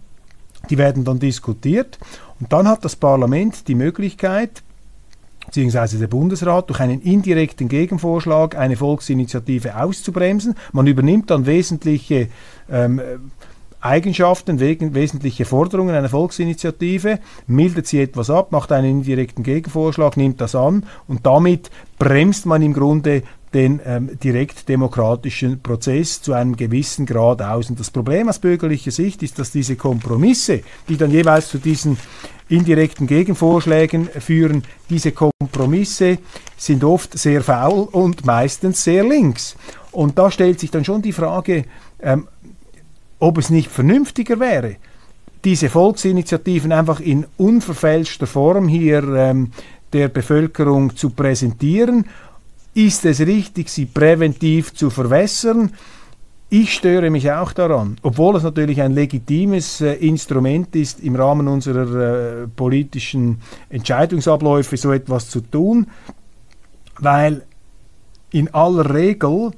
die 0.71 0.79
werden 0.79 1.03
dann 1.03 1.19
diskutiert 1.19 1.99
und 2.39 2.51
dann 2.51 2.67
hat 2.67 2.83
das 2.83 2.95
Parlament 2.95 3.67
die 3.67 3.75
Möglichkeit, 3.75 4.63
beziehungsweise 5.45 5.99
der 5.99 6.07
Bundesrat 6.07 6.69
durch 6.69 6.79
einen 6.79 7.01
indirekten 7.01 7.67
Gegenvorschlag 7.67 8.57
eine 8.57 8.75
Volksinitiative 8.75 9.77
auszubremsen. 9.81 10.55
Man 10.71 10.87
übernimmt 10.87 11.29
dann 11.29 11.45
wesentliche 11.45 12.27
ähm, 12.69 13.01
Eigenschaften, 13.85 14.59
wesentliche 14.59 15.45
Forderungen 15.45 15.93
einer 15.93 16.09
Volksinitiative, 16.09 17.19
mildert 17.45 17.85
sie 17.85 18.01
etwas 18.01 18.31
ab, 18.31 18.51
macht 18.51 18.71
einen 18.71 18.89
indirekten 18.89 19.43
Gegenvorschlag, 19.43 20.17
nimmt 20.17 20.41
das 20.41 20.55
an 20.55 20.85
und 21.07 21.25
damit 21.25 21.69
bremst 21.97 22.45
man 22.45 22.61
im 22.61 22.73
Grunde 22.73 23.23
den 23.53 23.79
ähm, 23.85 24.19
direktdemokratischen 24.21 25.61
Prozess 25.61 26.21
zu 26.21 26.33
einem 26.33 26.57
gewissen 26.57 27.05
Grad 27.05 27.41
aus. 27.41 27.69
Und 27.69 27.79
das 27.79 27.89
Problem 27.89 28.27
aus 28.27 28.39
bürgerlicher 28.39 28.91
Sicht 28.91 29.23
ist, 29.23 29.39
dass 29.39 29.51
diese 29.51 29.77
Kompromisse, 29.77 30.61
die 30.89 30.97
dann 30.97 31.09
jeweils 31.09 31.47
zu 31.47 31.57
diesen 31.57 31.97
indirekten 32.49 33.07
Gegenvorschlägen 33.07 34.09
führen, 34.19 34.63
diese 34.89 35.13
Kompromisse 35.13 36.17
sind 36.57 36.83
oft 36.83 37.17
sehr 37.17 37.41
faul 37.41 37.87
und 37.91 38.25
meistens 38.25 38.83
sehr 38.83 39.03
links. 39.03 39.55
Und 39.91 40.19
da 40.19 40.29
stellt 40.29 40.59
sich 40.59 40.71
dann 40.71 40.83
schon 40.83 41.01
die 41.01 41.13
Frage, 41.13 41.63
ähm, 42.01 42.27
ob 43.19 43.37
es 43.37 43.49
nicht 43.49 43.71
vernünftiger 43.71 44.39
wäre, 44.41 44.75
diese 45.45 45.69
Volksinitiativen 45.69 46.71
einfach 46.71 46.99
in 46.99 47.25
unverfälschter 47.37 48.27
Form 48.27 48.67
hier 48.67 49.03
ähm, 49.15 49.51
der 49.93 50.09
Bevölkerung 50.09 50.95
zu 50.95 51.11
präsentieren 51.11 52.05
Ist 52.73 53.05
es 53.05 53.21
richtig, 53.21 53.69
sie 53.69 53.85
präventiv 53.85 54.73
zu 54.73 54.89
verwässern? 54.89 55.71
Ich 56.49 56.73
störe 56.73 57.09
mich 57.09 57.31
auch 57.31 57.53
daran, 57.53 57.97
obwohl 58.01 58.35
es 58.35 58.43
natürlich 58.43 58.81
ein 58.81 58.91
legitimes 58.91 59.81
äh, 59.81 59.93
Instrument 59.93 60.75
ist, 60.75 60.99
im 60.99 61.15
Rahmen 61.15 61.47
unserer 61.47 62.43
äh, 62.43 62.47
politischen 62.47 63.41
Entscheidungsabläufe 63.69 64.77
so 64.77 64.91
etwas 64.91 65.29
zu 65.29 65.41
tun, 65.41 65.87
weil 66.99 67.43
in 68.31 68.53
aller 68.53 68.93
Regel 68.93 69.51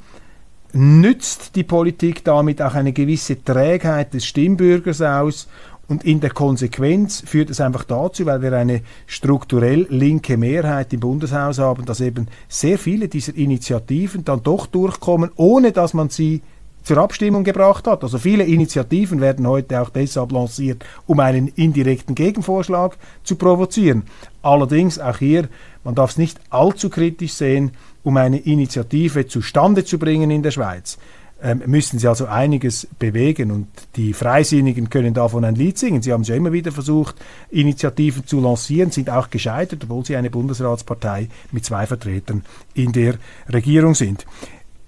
nützt 0.74 1.56
die 1.56 1.64
Politik 1.64 2.24
damit 2.24 2.62
auch 2.62 2.76
eine 2.76 2.94
gewisse 2.94 3.44
Trägheit 3.44 4.14
des 4.14 4.26
Stimmbürgers 4.26 5.02
aus 5.02 5.48
und 5.88 6.04
in 6.04 6.20
der 6.20 6.32
Konsequenz 6.32 7.24
führt 7.26 7.50
es 7.50 7.62
einfach 7.62 7.86
dazu, 7.86 8.26
weil 8.26 8.42
wir 8.42 8.54
eine 8.54 8.82
strukturell 9.06 9.88
linke 9.90 10.38
Mehrheit 10.38 10.92
im 10.92 11.00
Bundeshaus 11.00 11.60
haben, 11.60 11.86
dass 11.86 12.02
eben 12.02 12.28
sehr 12.50 12.78
viele 12.78 13.08
dieser 13.08 13.36
Initiativen 13.36 14.26
dann 14.26 14.44
doch 14.44 14.68
durchkommen, 14.68 15.32
ohne 15.36 15.72
dass 15.72 15.94
man 15.94 16.10
sie 16.10 16.42
zur 16.84 16.98
Abstimmung 16.98 17.44
gebracht 17.44 17.86
hat. 17.88 18.04
Also 18.04 18.18
viele 18.18 18.46
Initiativen 18.46 19.20
werden 19.20 19.48
heute 19.48 19.82
auch 19.82 19.90
deshalb 19.90 20.32
lanciert, 20.32 20.86
um 21.06 21.20
einen 21.20 21.50
indirekten 21.50 22.16
Gegenvorschlag 22.16 22.98
zu 23.24 23.36
provozieren. 23.36 24.04
Allerdings 24.42 24.98
auch 24.98 25.18
hier, 25.18 25.50
man 25.84 25.96
darf 25.96 26.12
es 26.12 26.18
nicht 26.18 26.40
allzu 26.50 26.90
kritisch 26.90 27.34
sehen, 27.34 27.72
um 28.04 28.16
eine 28.16 28.40
Initiative 28.40 29.28
zustande 29.28 29.84
zu 29.84 30.00
bringen 30.00 30.32
in 30.32 30.44
der 30.44 30.52
Schweiz. 30.52 30.98
Ähm, 31.42 31.62
müssen 31.68 32.00
sie 32.00 32.08
also 32.08 32.26
einiges 32.26 32.88
bewegen 32.98 33.52
und 33.52 33.68
die 33.96 34.14
Freisinnigen 34.14 34.90
können 34.90 35.14
davon 35.14 35.46
ein 35.46 35.54
Lied 35.54 35.78
singen. 35.78 36.02
Sie 36.02 36.12
haben 36.12 36.22
es 36.22 36.30
ja 36.30 36.36
immer 36.36 36.52
wieder 36.52 36.72
versucht, 36.72 37.16
Initiativen 37.52 38.26
zu 38.26 38.40
lancieren, 38.40 38.90
sind 38.90 39.12
auch 39.12 39.30
gescheitert, 39.30 39.84
obwohl 39.84 40.04
sie 40.04 40.16
eine 40.16 40.32
Bundesratspartei 40.32 41.30
mit 41.52 41.64
zwei 41.64 41.86
Vertretern 41.86 42.44
in 42.74 42.92
der 42.92 43.16
Regierung 43.54 43.94
sind. 43.94 44.26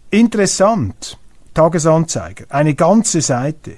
Interessant 0.09 1.19
Tagesanzeiger, 1.53 2.45
eine 2.49 2.73
ganze 2.73 3.21
Seite. 3.21 3.73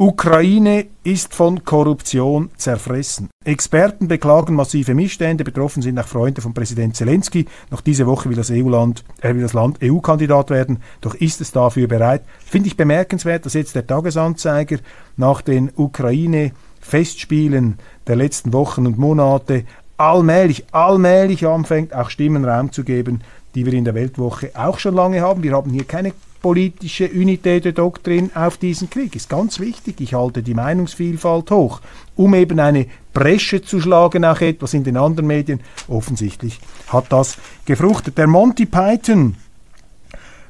Ukraine 0.00 0.86
ist 1.02 1.34
von 1.34 1.64
Korruption 1.64 2.50
zerfressen. 2.56 3.30
Experten 3.44 4.06
beklagen 4.06 4.54
massive 4.54 4.94
Missstände, 4.94 5.42
betroffen 5.42 5.82
sind 5.82 5.98
auch 5.98 6.06
Freunde 6.06 6.40
von 6.40 6.54
Präsident 6.54 6.94
Zelensky. 6.94 7.46
Noch 7.72 7.80
diese 7.80 8.06
Woche 8.06 8.28
will 8.28 8.36
das, 8.36 8.52
EU-Land, 8.52 9.02
äh, 9.22 9.34
will 9.34 9.42
das 9.42 9.54
Land 9.54 9.80
EU-Kandidat 9.82 10.50
werden, 10.50 10.84
doch 11.00 11.16
ist 11.16 11.40
es 11.40 11.50
dafür 11.50 11.88
bereit. 11.88 12.22
Finde 12.38 12.68
ich 12.68 12.76
bemerkenswert, 12.76 13.44
dass 13.44 13.54
jetzt 13.54 13.74
der 13.74 13.88
Tagesanzeiger 13.88 14.78
nach 15.16 15.42
den 15.42 15.72
Ukraine-Festspielen 15.74 17.78
der 18.06 18.14
letzten 18.14 18.52
Wochen 18.52 18.86
und 18.86 18.98
Monate 18.98 19.64
allmählich, 19.96 20.66
allmählich 20.70 21.44
anfängt, 21.44 21.92
auch 21.92 22.10
Stimmen 22.10 22.44
Raum 22.44 22.70
zu 22.70 22.84
geben, 22.84 23.22
die 23.56 23.66
wir 23.66 23.72
in 23.72 23.84
der 23.84 23.96
Weltwoche 23.96 24.52
auch 24.54 24.78
schon 24.78 24.94
lange 24.94 25.22
haben. 25.22 25.42
Wir 25.42 25.54
haben 25.54 25.72
hier 25.72 25.82
keine 25.82 26.12
politische 26.40 27.08
Unität 27.08 27.64
der 27.64 27.72
Doktrin 27.72 28.30
auf 28.34 28.56
diesen 28.56 28.90
Krieg. 28.90 29.16
Ist 29.16 29.28
ganz 29.28 29.60
wichtig. 29.60 30.00
Ich 30.00 30.14
halte 30.14 30.42
die 30.42 30.54
Meinungsvielfalt 30.54 31.50
hoch, 31.50 31.80
um 32.16 32.34
eben 32.34 32.60
eine 32.60 32.86
Bresche 33.12 33.62
zu 33.62 33.80
schlagen, 33.80 34.24
auch 34.24 34.40
etwas 34.40 34.74
in 34.74 34.84
den 34.84 34.96
anderen 34.96 35.26
Medien. 35.26 35.60
Offensichtlich 35.88 36.60
hat 36.88 37.06
das 37.10 37.38
gefruchtet. 37.64 38.18
Der 38.18 38.26
Monty 38.26 38.66
Python 38.66 39.36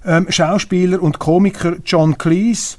ähm, 0.05 0.27
Schauspieler 0.31 1.03
und 1.03 1.19
Komiker 1.19 1.77
John 1.85 2.17
Cleese 2.19 2.77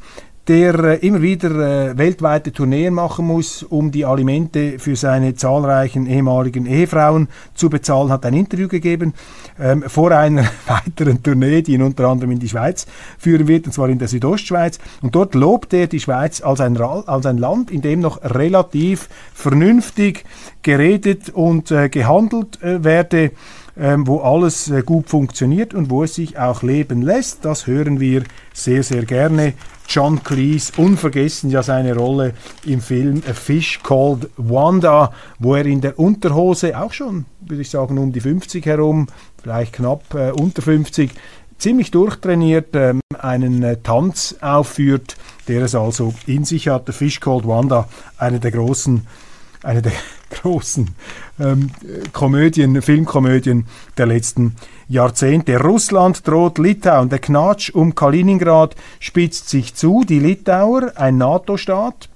der 0.49 0.83
äh, 0.83 1.07
immer 1.07 1.21
wieder 1.21 1.51
äh, 1.91 1.97
weltweite 1.97 2.51
Tourneen 2.51 2.95
machen 2.95 3.27
muss, 3.27 3.61
um 3.61 3.91
die 3.91 4.03
Alimente 4.03 4.79
für 4.79 4.95
seine 4.95 5.35
zahlreichen 5.35 6.07
ehemaligen 6.07 6.65
Ehefrauen 6.65 7.27
zu 7.53 7.69
bezahlen, 7.69 8.11
hat 8.11 8.25
ein 8.25 8.33
Interview 8.33 8.67
gegeben 8.67 9.13
ähm, 9.59 9.83
vor 9.87 10.11
einer 10.11 10.43
weiteren 10.67 11.21
Tournee, 11.21 11.61
die 11.61 11.73
ihn 11.73 11.83
unter 11.83 12.07
anderem 12.07 12.31
in 12.31 12.39
die 12.39 12.49
Schweiz 12.49 12.87
führen 13.19 13.47
wird, 13.47 13.67
und 13.67 13.73
zwar 13.73 13.89
in 13.89 13.99
der 13.99 14.07
Südostschweiz. 14.07 14.79
Und 15.03 15.13
dort 15.13 15.35
lobt 15.35 15.71
er 15.71 15.85
die 15.85 15.99
Schweiz 15.99 16.41
als 16.41 16.61
ein, 16.61 16.75
als 16.81 17.27
ein 17.27 17.37
Land, 17.37 17.69
in 17.69 17.83
dem 17.83 17.99
noch 17.99 18.19
relativ 18.23 19.07
vernünftig 19.35 20.25
geredet 20.63 21.29
und 21.29 21.69
äh, 21.69 21.89
gehandelt 21.89 22.59
äh, 22.63 22.83
werde 22.83 23.31
ähm, 23.79 24.05
wo 24.07 24.19
alles 24.19 24.69
äh, 24.69 24.83
gut 24.83 25.09
funktioniert 25.09 25.73
und 25.73 25.89
wo 25.89 26.03
es 26.03 26.15
sich 26.15 26.37
auch 26.37 26.63
leben 26.63 27.01
lässt. 27.01 27.45
Das 27.45 27.65
hören 27.65 27.99
wir 27.99 28.23
sehr, 28.53 28.83
sehr 28.83 29.05
gerne. 29.05 29.53
John 29.87 30.23
Cleese, 30.23 30.73
unvergessen 30.77 31.49
ja 31.49 31.63
seine 31.63 31.95
Rolle 31.95 32.33
im 32.65 32.81
Film 32.81 33.23
A 33.27 33.33
Fish 33.33 33.79
Called 33.81 34.29
Wanda, 34.37 35.11
wo 35.39 35.55
er 35.55 35.65
in 35.65 35.81
der 35.81 35.97
Unterhose, 35.97 36.79
auch 36.79 36.93
schon, 36.93 37.25
würde 37.39 37.61
ich 37.61 37.69
sagen, 37.69 37.97
um 37.97 38.11
die 38.11 38.19
50 38.19 38.65
herum, 38.65 39.07
vielleicht 39.41 39.73
knapp 39.73 40.13
äh, 40.13 40.31
unter 40.31 40.61
50, 40.61 41.11
ziemlich 41.57 41.89
durchtrainiert 41.89 42.75
ähm, 42.75 43.01
einen 43.17 43.63
äh, 43.63 43.77
Tanz 43.81 44.35
aufführt, 44.41 45.15
der 45.47 45.63
es 45.63 45.73
also 45.73 46.13
in 46.27 46.45
sich 46.45 46.67
hat. 46.67 46.85
The 46.85 46.91
Fish 46.91 47.19
Called 47.19 47.47
Wanda, 47.47 47.87
eine 48.17 48.39
der 48.39 48.51
großen 48.51 49.07
eine 49.63 49.81
der 49.81 49.91
großen 50.29 50.89
ähm, 51.39 51.71
Komödien, 52.13 52.81
Filmkomödien 52.81 53.65
der 53.97 54.05
letzten 54.05 54.55
Jahrzehnte. 54.87 55.59
Russland 55.59 56.27
droht 56.27 56.57
Litauen. 56.57 57.09
Der 57.09 57.19
Knatsch 57.19 57.71
um 57.71 57.95
Kaliningrad 57.95 58.75
spitzt 58.99 59.49
sich 59.49 59.75
zu. 59.75 60.03
Die 60.07 60.19
Litauer, 60.19 60.93
ein 60.95 61.17
NATO-Staat, 61.17 62.09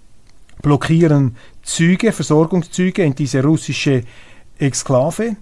blockieren 0.62 1.36
Züge, 1.63 2.12
Versorgungszüge 2.12 3.03
in 3.03 3.15
diese 3.15 3.43
russische 3.43 4.03
Exklave. 4.58 5.36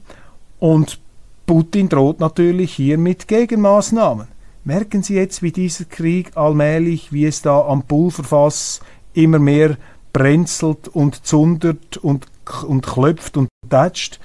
Und 0.60 1.00
Putin 1.46 1.90
droht 1.90 2.20
natürlich 2.20 2.74
hier 2.74 2.98
mit 2.98 3.28
Gegenmaßnahmen. 3.28 4.28
Merken 4.64 5.02
Sie 5.02 5.16
jetzt, 5.16 5.42
wie 5.42 5.52
dieser 5.52 5.86
Krieg 5.86 6.38
allmählich, 6.38 7.12
wie 7.12 7.26
es 7.26 7.42
da 7.42 7.62
am 7.62 7.82
Pulverfass 7.84 8.80
immer 9.14 9.40
mehr 9.40 9.76
brenzelt 10.14 10.88
und 10.88 11.26
zundert 11.26 11.98
und, 11.98 12.28
und 12.64 12.86
klopft 12.86 13.38
und 13.38 13.50
tätscht. 13.70 14.20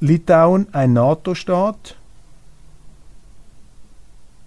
Litauen 0.00 0.66
ein 0.72 0.94
NATO-Staat, 0.94 1.96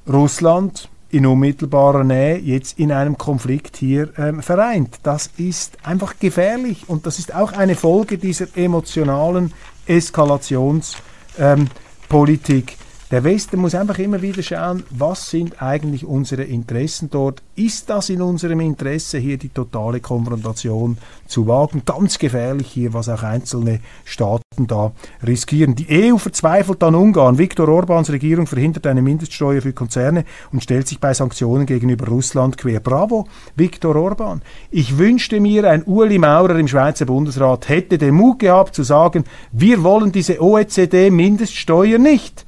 Russland 0.07 0.89
in 1.13 1.25
unmittelbarer 1.27 2.03
Nähe 2.03 2.39
jetzt 2.39 2.79
in 2.79 2.91
einem 2.91 3.17
Konflikt 3.17 3.77
hier 3.77 4.11
ähm, 4.17 4.41
vereint. 4.41 4.99
Das 5.03 5.29
ist 5.37 5.77
einfach 5.85 6.17
gefährlich 6.19 6.89
und 6.89 7.05
das 7.05 7.19
ist 7.19 7.35
auch 7.35 7.51
eine 7.53 7.75
Folge 7.75 8.17
dieser 8.17 8.47
emotionalen 8.57 9.53
Eskalationspolitik. 9.85 10.97
Ähm, 11.37 12.82
der 13.13 13.23
Westen 13.23 13.59
muss 13.59 13.75
einfach 13.75 13.99
immer 13.99 14.23
wieder 14.23 14.41
schauen, 14.41 14.81
was 14.89 15.29
sind 15.29 15.61
eigentlich 15.61 16.03
unsere 16.03 16.45
Interessen 16.45 17.11
dort. 17.11 17.43
Ist 17.55 17.87
das 17.91 18.09
in 18.09 18.23
unserem 18.23 18.59
Interesse, 18.59 19.19
hier 19.19 19.37
die 19.37 19.49
totale 19.49 19.99
Konfrontation 19.99 20.97
zu 21.27 21.45
wagen? 21.45 21.83
Ganz 21.85 22.17
gefährlich 22.17 22.69
hier, 22.71 22.91
was 22.95 23.09
auch 23.09 23.21
einzelne 23.21 23.81
Staaten 24.03 24.65
da 24.65 24.93
riskieren. 25.23 25.75
Die 25.75 25.85
EU 26.11 26.17
verzweifelt 26.17 26.81
an 26.81 26.95
Ungarn. 26.95 27.37
Viktor 27.37 27.67
Orbáns 27.67 28.11
Regierung 28.11 28.47
verhindert 28.47 28.87
eine 28.87 29.03
Mindeststeuer 29.03 29.61
für 29.61 29.73
Konzerne 29.73 30.25
und 30.51 30.63
stellt 30.63 30.87
sich 30.87 30.99
bei 30.99 31.13
Sanktionen 31.13 31.67
gegenüber 31.67 32.07
Russland 32.07 32.57
quer. 32.57 32.79
Bravo, 32.79 33.27
Viktor 33.55 33.95
Orbán. 33.95 34.41
Ich 34.71 34.97
wünschte 34.97 35.39
mir, 35.39 35.69
ein 35.69 35.83
Uli 35.83 36.17
Maurer 36.17 36.57
im 36.57 36.67
Schweizer 36.67 37.05
Bundesrat 37.05 37.69
hätte 37.69 37.99
den 37.99 38.15
Mut 38.15 38.39
gehabt 38.39 38.73
zu 38.73 38.81
sagen, 38.81 39.23
wir 39.51 39.83
wollen 39.83 40.11
diese 40.11 40.41
OECD-Mindeststeuer 40.41 41.99
nicht. 41.99 42.47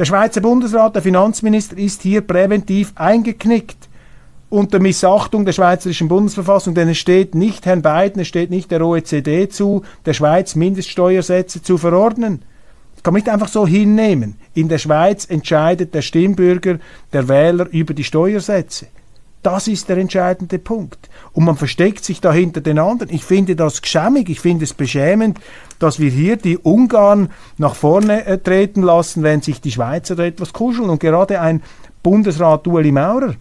Der 0.00 0.06
Schweizer 0.06 0.40
Bundesrat, 0.40 0.94
der 0.94 1.02
Finanzminister, 1.02 1.76
ist 1.76 2.00
hier 2.00 2.22
präventiv 2.22 2.92
eingeknickt 2.94 3.90
unter 4.48 4.78
Missachtung 4.78 5.44
der 5.44 5.52
schweizerischen 5.52 6.08
Bundesverfassung, 6.08 6.74
denn 6.74 6.88
es 6.88 6.96
steht 6.96 7.34
nicht 7.34 7.66
Herrn 7.66 7.82
Biden, 7.82 8.22
es 8.22 8.26
steht 8.26 8.48
nicht 8.48 8.70
der 8.70 8.80
OECD 8.80 9.50
zu, 9.50 9.82
der 10.06 10.14
Schweiz 10.14 10.54
Mindeststeuersätze 10.54 11.62
zu 11.62 11.76
verordnen. 11.76 12.40
Das 12.94 13.02
kann 13.02 13.12
man 13.12 13.20
nicht 13.20 13.28
einfach 13.28 13.48
so 13.48 13.66
hinnehmen. 13.66 14.36
In 14.54 14.70
der 14.70 14.78
Schweiz 14.78 15.26
entscheidet 15.28 15.92
der 15.92 16.00
Stimmbürger, 16.00 16.78
der 17.12 17.28
Wähler 17.28 17.68
über 17.70 17.92
die 17.92 18.04
Steuersätze. 18.04 18.86
Das 19.42 19.68
ist 19.68 19.88
der 19.88 19.96
entscheidende 19.96 20.58
Punkt. 20.58 21.08
Und 21.32 21.44
man 21.44 21.56
versteckt 21.56 22.04
sich 22.04 22.20
da 22.20 22.32
hinter 22.32 22.60
den 22.60 22.78
anderen. 22.78 23.12
Ich 23.12 23.24
finde 23.24 23.56
das 23.56 23.80
geschämig, 23.80 24.28
ich 24.28 24.40
finde 24.40 24.64
es 24.64 24.74
beschämend, 24.74 25.38
dass 25.78 25.98
wir 25.98 26.10
hier 26.10 26.36
die 26.36 26.58
Ungarn 26.58 27.30
nach 27.56 27.74
vorne 27.74 28.26
äh, 28.26 28.38
treten 28.38 28.82
lassen, 28.82 29.22
wenn 29.22 29.40
sich 29.40 29.60
die 29.60 29.72
Schweizer 29.72 30.18
etwas 30.18 30.52
kuscheln. 30.52 30.90
Und 30.90 31.00
gerade 31.00 31.40
ein 31.40 31.62
Bundesrat 32.02 32.66
Ueli 32.66 32.92
Maurer 32.92 33.34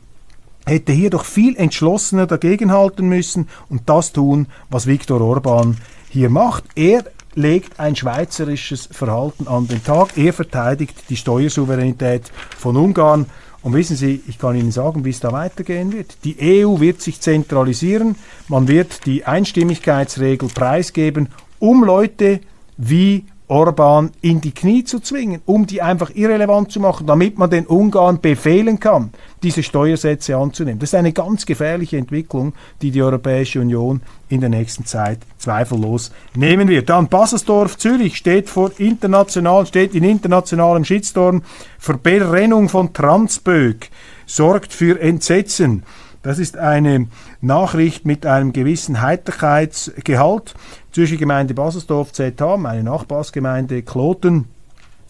hätte 0.66 0.92
hier 0.92 1.10
doch 1.10 1.26
viel 1.26 1.58
entschlossener 1.58 2.28
dagegenhalten 2.28 3.08
müssen 3.08 3.50
und 3.70 3.90
das 3.90 4.14
tun, 4.14 4.48
was 4.70 4.88
Viktor 4.88 5.20
Orban 5.20 5.78
hier 6.10 6.30
macht. 6.30 6.64
Er 6.76 7.04
legt 7.36 7.80
ein 7.80 7.96
schweizerisches 7.96 8.88
Verhalten 8.92 9.48
an 9.48 9.68
den 9.68 9.84
Tag. 9.84 10.18
Er 10.18 10.34
verteidigt 10.34 11.10
die 11.10 11.18
Steuersouveränität 11.18 12.32
von 12.58 12.78
Ungarn. 12.78 13.26
Und 13.62 13.74
wissen 13.74 13.98
Sie, 13.98 14.22
ich 14.28 14.40
kann 14.40 14.56
Ihnen 14.56 14.72
sagen, 14.72 15.04
wie 15.04 15.10
es 15.10 15.20
da 15.20 15.32
weitergehen 15.32 15.92
wird. 15.92 16.18
Die 16.24 16.38
EU 16.40 16.80
wird 16.80 17.02
sich 17.02 17.20
zentralisieren, 17.20 18.16
man 18.48 18.68
wird 18.68 19.06
die 19.06 19.26
Einstimmigkeitsregel 19.26 20.50
preisgeben, 20.50 21.30
um 21.60 21.84
Leute 21.84 22.40
wie 22.78 23.26
Orban 23.50 24.12
in 24.22 24.42
die 24.42 24.52
Knie 24.52 24.84
zu 24.84 25.00
zwingen, 25.00 25.42
um 25.46 25.66
die 25.66 25.82
einfach 25.82 26.12
irrelevant 26.14 26.72
zu 26.72 26.80
machen, 26.80 27.08
damit 27.08 27.40
man 27.40 27.50
den 27.50 27.66
Ungarn 27.66 28.22
befehlen 28.22 28.80
kann, 28.80 29.10
diese 29.42 29.64
Steuersätze 29.64 30.38
anzunehmen. 30.38 30.80
Das 30.80 30.90
ist 30.90 30.96
eine 30.96 31.14
ganz 31.14 31.48
gefährliche 31.48 31.98
Entwicklung, 31.98 32.54
die 32.82 32.92
die 32.92 33.02
Europäische 33.02 33.60
Union 33.60 34.02
in 34.30 34.42
der 34.42 34.50
nächsten 34.50 34.86
Zeit 34.86 35.20
zweifellos 35.40 36.12
nehmen 36.36 36.70
wird. 36.70 36.90
Dann 36.90 37.08
Baselsdorf, 37.08 37.78
Zürich 37.78 38.18
steht 38.18 38.50
vor 38.50 38.72
international, 38.78 39.66
steht 39.66 39.96
in 39.96 40.04
internationalem 40.04 40.86
Shitstorm. 40.86 41.42
Verbrennung 41.80 42.70
von 42.70 42.94
Transbög 42.94 43.90
sorgt 44.28 44.74
für 44.74 45.02
Entsetzen. 45.02 45.84
Das 46.22 46.38
ist 46.38 46.58
eine 46.58 47.08
Nachricht 47.42 48.06
mit 48.06 48.26
einem 48.26 48.52
gewissen 48.52 49.02
Heiterkeitsgehalt. 49.02 50.54
Zürcher 50.92 51.18
Gemeinde 51.18 51.54
Baselsdorf 51.54 52.12
ZH, 52.12 52.58
meine 52.58 52.84
Nachbarsgemeinde 52.84 53.84
Kloten, 53.84 54.46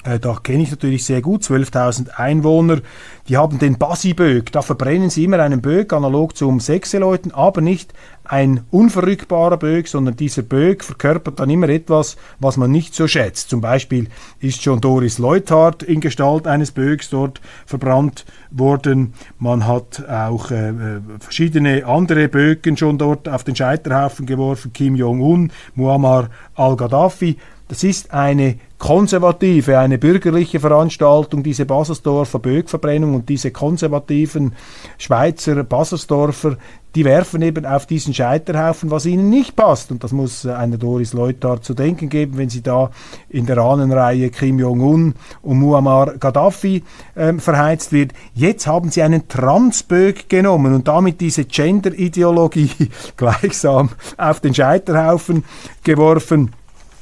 äh, 0.05 0.19
da 0.19 0.37
kenne 0.41 0.63
ich 0.63 0.71
natürlich 0.71 1.03
sehr 1.03 1.21
gut, 1.21 1.43
12.000 1.43 2.11
Einwohner, 2.11 2.79
die 3.27 3.35
haben 3.35 3.59
den 3.59 3.77
Basibög, 3.77 4.51
da 4.51 4.61
verbrennen 4.61 5.09
sie 5.09 5.25
immer 5.25 5.39
einen 5.39 5.61
Bög, 5.61 5.91
analog 5.91 6.37
zum 6.37 6.61
Sechseleuten, 6.61 7.33
aber 7.33 7.59
nicht 7.59 7.93
ein 8.23 8.61
unverrückbarer 8.69 9.57
Bög, 9.57 9.87
sondern 9.87 10.15
dieser 10.15 10.43
Bög 10.43 10.83
verkörpert 10.83 11.39
dann 11.39 11.49
immer 11.49 11.67
etwas, 11.67 12.15
was 12.39 12.57
man 12.57 12.71
nicht 12.71 12.93
so 12.93 13.07
schätzt. 13.07 13.49
Zum 13.49 13.59
Beispiel 13.59 14.07
ist 14.39 14.61
schon 14.61 14.79
Doris 14.81 15.17
Leuthard 15.17 15.83
in 15.83 15.99
Gestalt 15.99 16.47
eines 16.47 16.71
Bögs 16.71 17.09
dort 17.09 17.41
verbrannt 17.65 18.25
worden. 18.51 19.15
Man 19.39 19.67
hat 19.67 20.07
auch 20.07 20.51
äh, 20.51 20.69
äh 20.69 21.01
verschiedene 21.19 21.85
andere 21.85 22.27
Bögen 22.29 22.77
schon 22.77 22.99
dort 22.99 23.27
auf 23.27 23.43
den 23.43 23.55
Scheiterhaufen 23.55 24.27
geworfen, 24.27 24.73
Kim 24.73 24.95
Jong-un, 24.95 25.51
Muammar 25.73 26.29
al-Gaddafi. 26.55 27.37
Das 27.67 27.83
ist 27.83 28.13
eine 28.13 28.59
konservative, 28.79 29.77
eine 29.77 29.97
bürgerliche 29.97 30.59
Veranstaltung, 30.59 31.43
diese 31.43 31.65
Baselsdorfer 31.65 32.39
Bögverbrennung 32.39 33.13
und 33.13 33.29
diese 33.29 33.51
konservativen 33.51 34.55
Schweizer 34.97 35.63
Baselsdorfer, 35.63 36.57
die 36.95 37.05
werfen 37.05 37.41
eben 37.41 37.65
auf 37.65 37.85
diesen 37.85 38.13
Scheiterhaufen, 38.13 38.89
was 38.89 39.05
ihnen 39.05 39.29
nicht 39.29 39.55
passt. 39.55 39.91
Und 39.91 40.03
das 40.03 40.11
muss 40.11 40.45
einer 40.45 40.77
Doris 40.77 41.13
Leuthard 41.13 41.63
zu 41.63 41.73
denken 41.73 42.09
geben, 42.09 42.37
wenn 42.37 42.49
sie 42.49 42.63
da 42.63 42.89
in 43.27 43.45
der 43.45 43.59
Ahnenreihe 43.59 44.31
Kim 44.31 44.57
Jong-un 44.57 45.13
und 45.41 45.59
Muammar 45.59 46.17
Gaddafi 46.17 46.83
äh, 47.15 47.33
verheizt 47.33 47.91
wird. 47.91 48.13
Jetzt 48.33 48.65
haben 48.65 48.89
sie 48.89 49.03
einen 49.03 49.27
Transbög 49.27 50.29
genommen 50.29 50.73
und 50.73 50.87
damit 50.87 51.21
diese 51.21 51.45
Gender-Ideologie 51.45 52.71
gleichsam 53.17 53.89
auf 54.17 54.39
den 54.39 54.55
Scheiterhaufen 54.55 55.43
geworfen. 55.83 56.51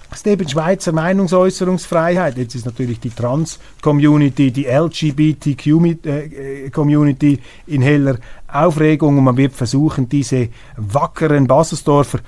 Das 0.10 0.20
ist 0.20 0.28
eben 0.28 0.48
Schweizer 0.48 0.94
Meinungsäußerungsfreiheit. 0.94 2.38
Jetzt 2.38 2.56
ist 2.56 2.66
natürlich 2.66 3.00
die 3.00 3.10
Trans-Community, 3.10 4.52
die 4.52 4.66
LGBT-Community 4.66 7.34
äh, 7.34 7.40
in 7.68 7.82
heller 7.82 8.18
Aufregung 8.48 9.18
und 9.18 9.26
man 9.26 9.38
wird 9.38 9.54
versuchen, 9.54 10.08
diese 10.08 10.50
wackeren 10.78 11.48
Baselsdorfer, 11.48 12.20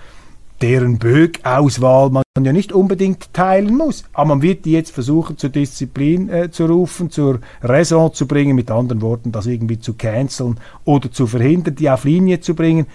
deren 0.62 1.00
Bög-Auswahl 1.00 2.10
man 2.10 2.24
ja 2.44 2.52
nicht 2.52 2.74
unbedingt 2.74 3.34
teilen 3.34 3.78
muss, 3.78 4.04
aber 4.12 4.30
man 4.30 4.42
wird 4.42 4.65
die 4.65 4.74
jetzt 4.74 4.92
versuchen, 4.92 5.38
zur 5.38 5.50
Disziplin 5.50 6.28
äh, 6.30 6.52
zu 6.52 6.65
rufen, 6.65 7.10
zur 7.10 7.39
Raison 7.63 8.13
zu 8.13 8.28
bringen, 8.28 8.58
mit 8.58 8.70
anderen 8.70 9.02
Worten, 9.02 9.32
das 9.32 9.46
irgendwie 9.46 9.80
zu 9.80 9.94
canceln 9.94 10.58
oder 10.84 11.10
zu 11.12 11.28
verhindern, 11.28 11.76
die 11.76 11.89
auf 11.89 12.04
Linie 12.04 12.42
zu 12.42 12.56
bringen 12.56 12.88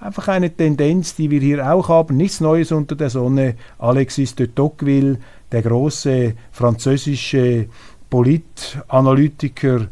einfach 0.00 0.28
eine 0.28 0.50
Tendenz, 0.50 1.14
die 1.14 1.30
wir 1.30 1.40
hier 1.40 1.72
auch 1.72 1.88
haben, 1.88 2.16
nichts 2.16 2.40
Neues 2.40 2.72
unter 2.72 2.96
der 2.96 3.10
Sonne. 3.10 3.54
Alexis 3.78 4.34
de 4.34 4.48
Tocqueville, 4.48 5.18
der 5.52 5.62
große 5.62 6.34
französische 6.50 7.66
Politanalytiker 8.08 9.88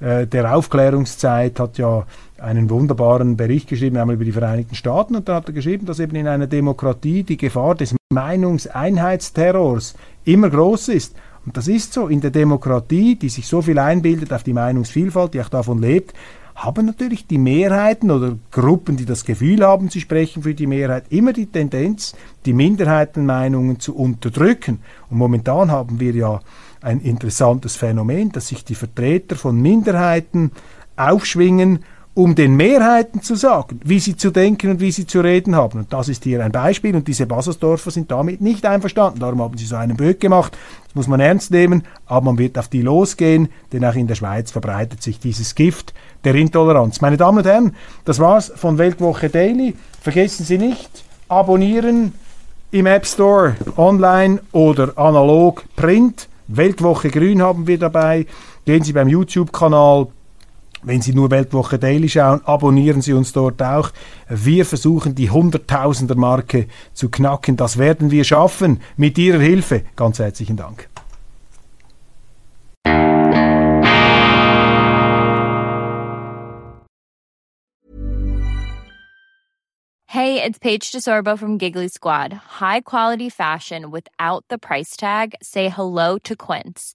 äh, 0.00 0.26
der 0.26 0.54
Aufklärungszeit, 0.54 1.58
hat 1.60 1.78
ja 1.78 2.06
einen 2.38 2.68
wunderbaren 2.70 3.36
Bericht 3.36 3.68
geschrieben, 3.68 3.96
einmal 3.96 4.16
über 4.16 4.24
die 4.24 4.32
Vereinigten 4.32 4.74
Staaten, 4.74 5.14
und 5.14 5.28
da 5.28 5.36
hat 5.36 5.46
er 5.46 5.54
geschrieben, 5.54 5.86
dass 5.86 6.00
eben 6.00 6.16
in 6.16 6.26
einer 6.26 6.48
Demokratie 6.48 7.22
die 7.22 7.36
Gefahr 7.36 7.76
des 7.76 7.94
Meinungseinheitsterrors 8.12 9.94
immer 10.24 10.50
groß 10.50 10.88
ist. 10.88 11.14
Und 11.46 11.56
das 11.56 11.68
ist 11.68 11.92
so. 11.92 12.08
In 12.08 12.20
der 12.20 12.30
Demokratie, 12.30 13.16
die 13.16 13.28
sich 13.28 13.46
so 13.46 13.62
viel 13.62 13.78
einbildet 13.78 14.32
auf 14.32 14.42
die 14.42 14.52
Meinungsvielfalt, 14.52 15.34
die 15.34 15.40
auch 15.40 15.48
davon 15.48 15.80
lebt, 15.80 16.14
haben 16.54 16.86
natürlich 16.86 17.26
die 17.26 17.38
Mehrheiten 17.38 18.10
oder 18.10 18.36
Gruppen, 18.50 18.96
die 18.96 19.04
das 19.04 19.24
Gefühl 19.24 19.64
haben, 19.64 19.88
sie 19.88 20.00
sprechen 20.00 20.42
für 20.42 20.54
die 20.54 20.66
Mehrheit, 20.66 21.04
immer 21.10 21.32
die 21.32 21.46
Tendenz, 21.46 22.14
die 22.44 22.52
Minderheitenmeinungen 22.52 23.80
zu 23.80 23.96
unterdrücken. 23.96 24.80
Und 25.10 25.18
momentan 25.18 25.70
haben 25.70 25.98
wir 25.98 26.12
ja 26.12 26.40
ein 26.80 27.00
interessantes 27.00 27.76
Phänomen, 27.76 28.32
dass 28.32 28.48
sich 28.48 28.64
die 28.64 28.74
Vertreter 28.74 29.36
von 29.36 29.60
Minderheiten 29.60 30.52
aufschwingen 30.96 31.80
um 32.14 32.34
den 32.34 32.56
Mehrheiten 32.56 33.22
zu 33.22 33.36
sagen, 33.36 33.80
wie 33.84 33.98
sie 33.98 34.16
zu 34.16 34.30
denken 34.30 34.70
und 34.70 34.80
wie 34.80 34.92
sie 34.92 35.06
zu 35.06 35.20
reden 35.20 35.56
haben. 35.56 35.78
Und 35.78 35.92
das 35.92 36.08
ist 36.08 36.24
hier 36.24 36.44
ein 36.44 36.52
Beispiel 36.52 36.94
und 36.94 37.08
diese 37.08 37.24
Baselsdorfer 37.24 37.90
sind 37.90 38.10
damit 38.10 38.42
nicht 38.42 38.66
einverstanden. 38.66 39.20
Darum 39.20 39.40
haben 39.40 39.56
sie 39.56 39.64
so 39.64 39.76
einen 39.76 39.96
Böck 39.96 40.20
gemacht. 40.20 40.56
Das 40.88 40.94
muss 40.94 41.08
man 41.08 41.20
ernst 41.20 41.50
nehmen, 41.50 41.84
aber 42.04 42.26
man 42.26 42.38
wird 42.38 42.58
auf 42.58 42.68
die 42.68 42.82
losgehen, 42.82 43.48
denn 43.72 43.84
auch 43.84 43.94
in 43.94 44.08
der 44.08 44.14
Schweiz 44.14 44.50
verbreitet 44.50 45.02
sich 45.02 45.20
dieses 45.20 45.54
Gift 45.54 45.94
der 46.24 46.34
Intoleranz. 46.34 47.00
Meine 47.00 47.16
Damen 47.16 47.38
und 47.38 47.46
Herren, 47.46 47.74
das 48.04 48.18
war's 48.18 48.52
von 48.54 48.76
Weltwoche 48.76 49.30
Daily. 49.30 49.74
Vergessen 50.02 50.44
Sie 50.44 50.58
nicht, 50.58 51.04
abonnieren 51.28 52.12
im 52.72 52.86
App 52.86 53.06
Store, 53.06 53.56
online 53.78 54.40
oder 54.52 54.98
analog, 54.98 55.64
Print. 55.76 56.28
Weltwoche 56.48 57.08
Grün 57.08 57.40
haben 57.40 57.66
wir 57.66 57.78
dabei. 57.78 58.26
Gehen 58.66 58.82
Sie 58.82 58.92
beim 58.92 59.08
YouTube-Kanal 59.08 60.08
wenn 60.82 61.00
Sie 61.00 61.14
nur 61.14 61.30
Weltwoche 61.30 61.78
Daily 61.78 62.08
schauen, 62.08 62.40
abonnieren 62.44 63.02
Sie 63.02 63.12
uns 63.12 63.32
dort 63.32 63.62
auch. 63.62 63.90
Wir 64.28 64.66
versuchen 64.66 65.14
die 65.14 65.30
Hunderttausender 65.30 66.16
Marke 66.16 66.66
zu 66.92 67.08
knacken. 67.08 67.56
Das 67.56 67.78
werden 67.78 68.10
wir 68.10 68.24
schaffen 68.24 68.80
mit 68.96 69.18
Ihrer 69.18 69.40
Hilfe. 69.40 69.82
Ganz 69.96 70.18
herzlichen 70.18 70.56
Dank. 70.56 70.88
Hey, 80.12 80.42
it's 80.42 80.58
Paige 80.58 80.92
DeSorbo 80.92 81.38
from 81.38 81.56
Giggly 81.56 81.88
Squad. 81.88 82.34
High 82.60 82.82
quality 82.82 83.30
fashion 83.30 83.90
without 83.90 84.44
the 84.50 84.58
price 84.58 84.94
tag. 84.94 85.34
Say 85.42 85.70
hello 85.70 86.18
to 86.18 86.36
Quince. 86.36 86.94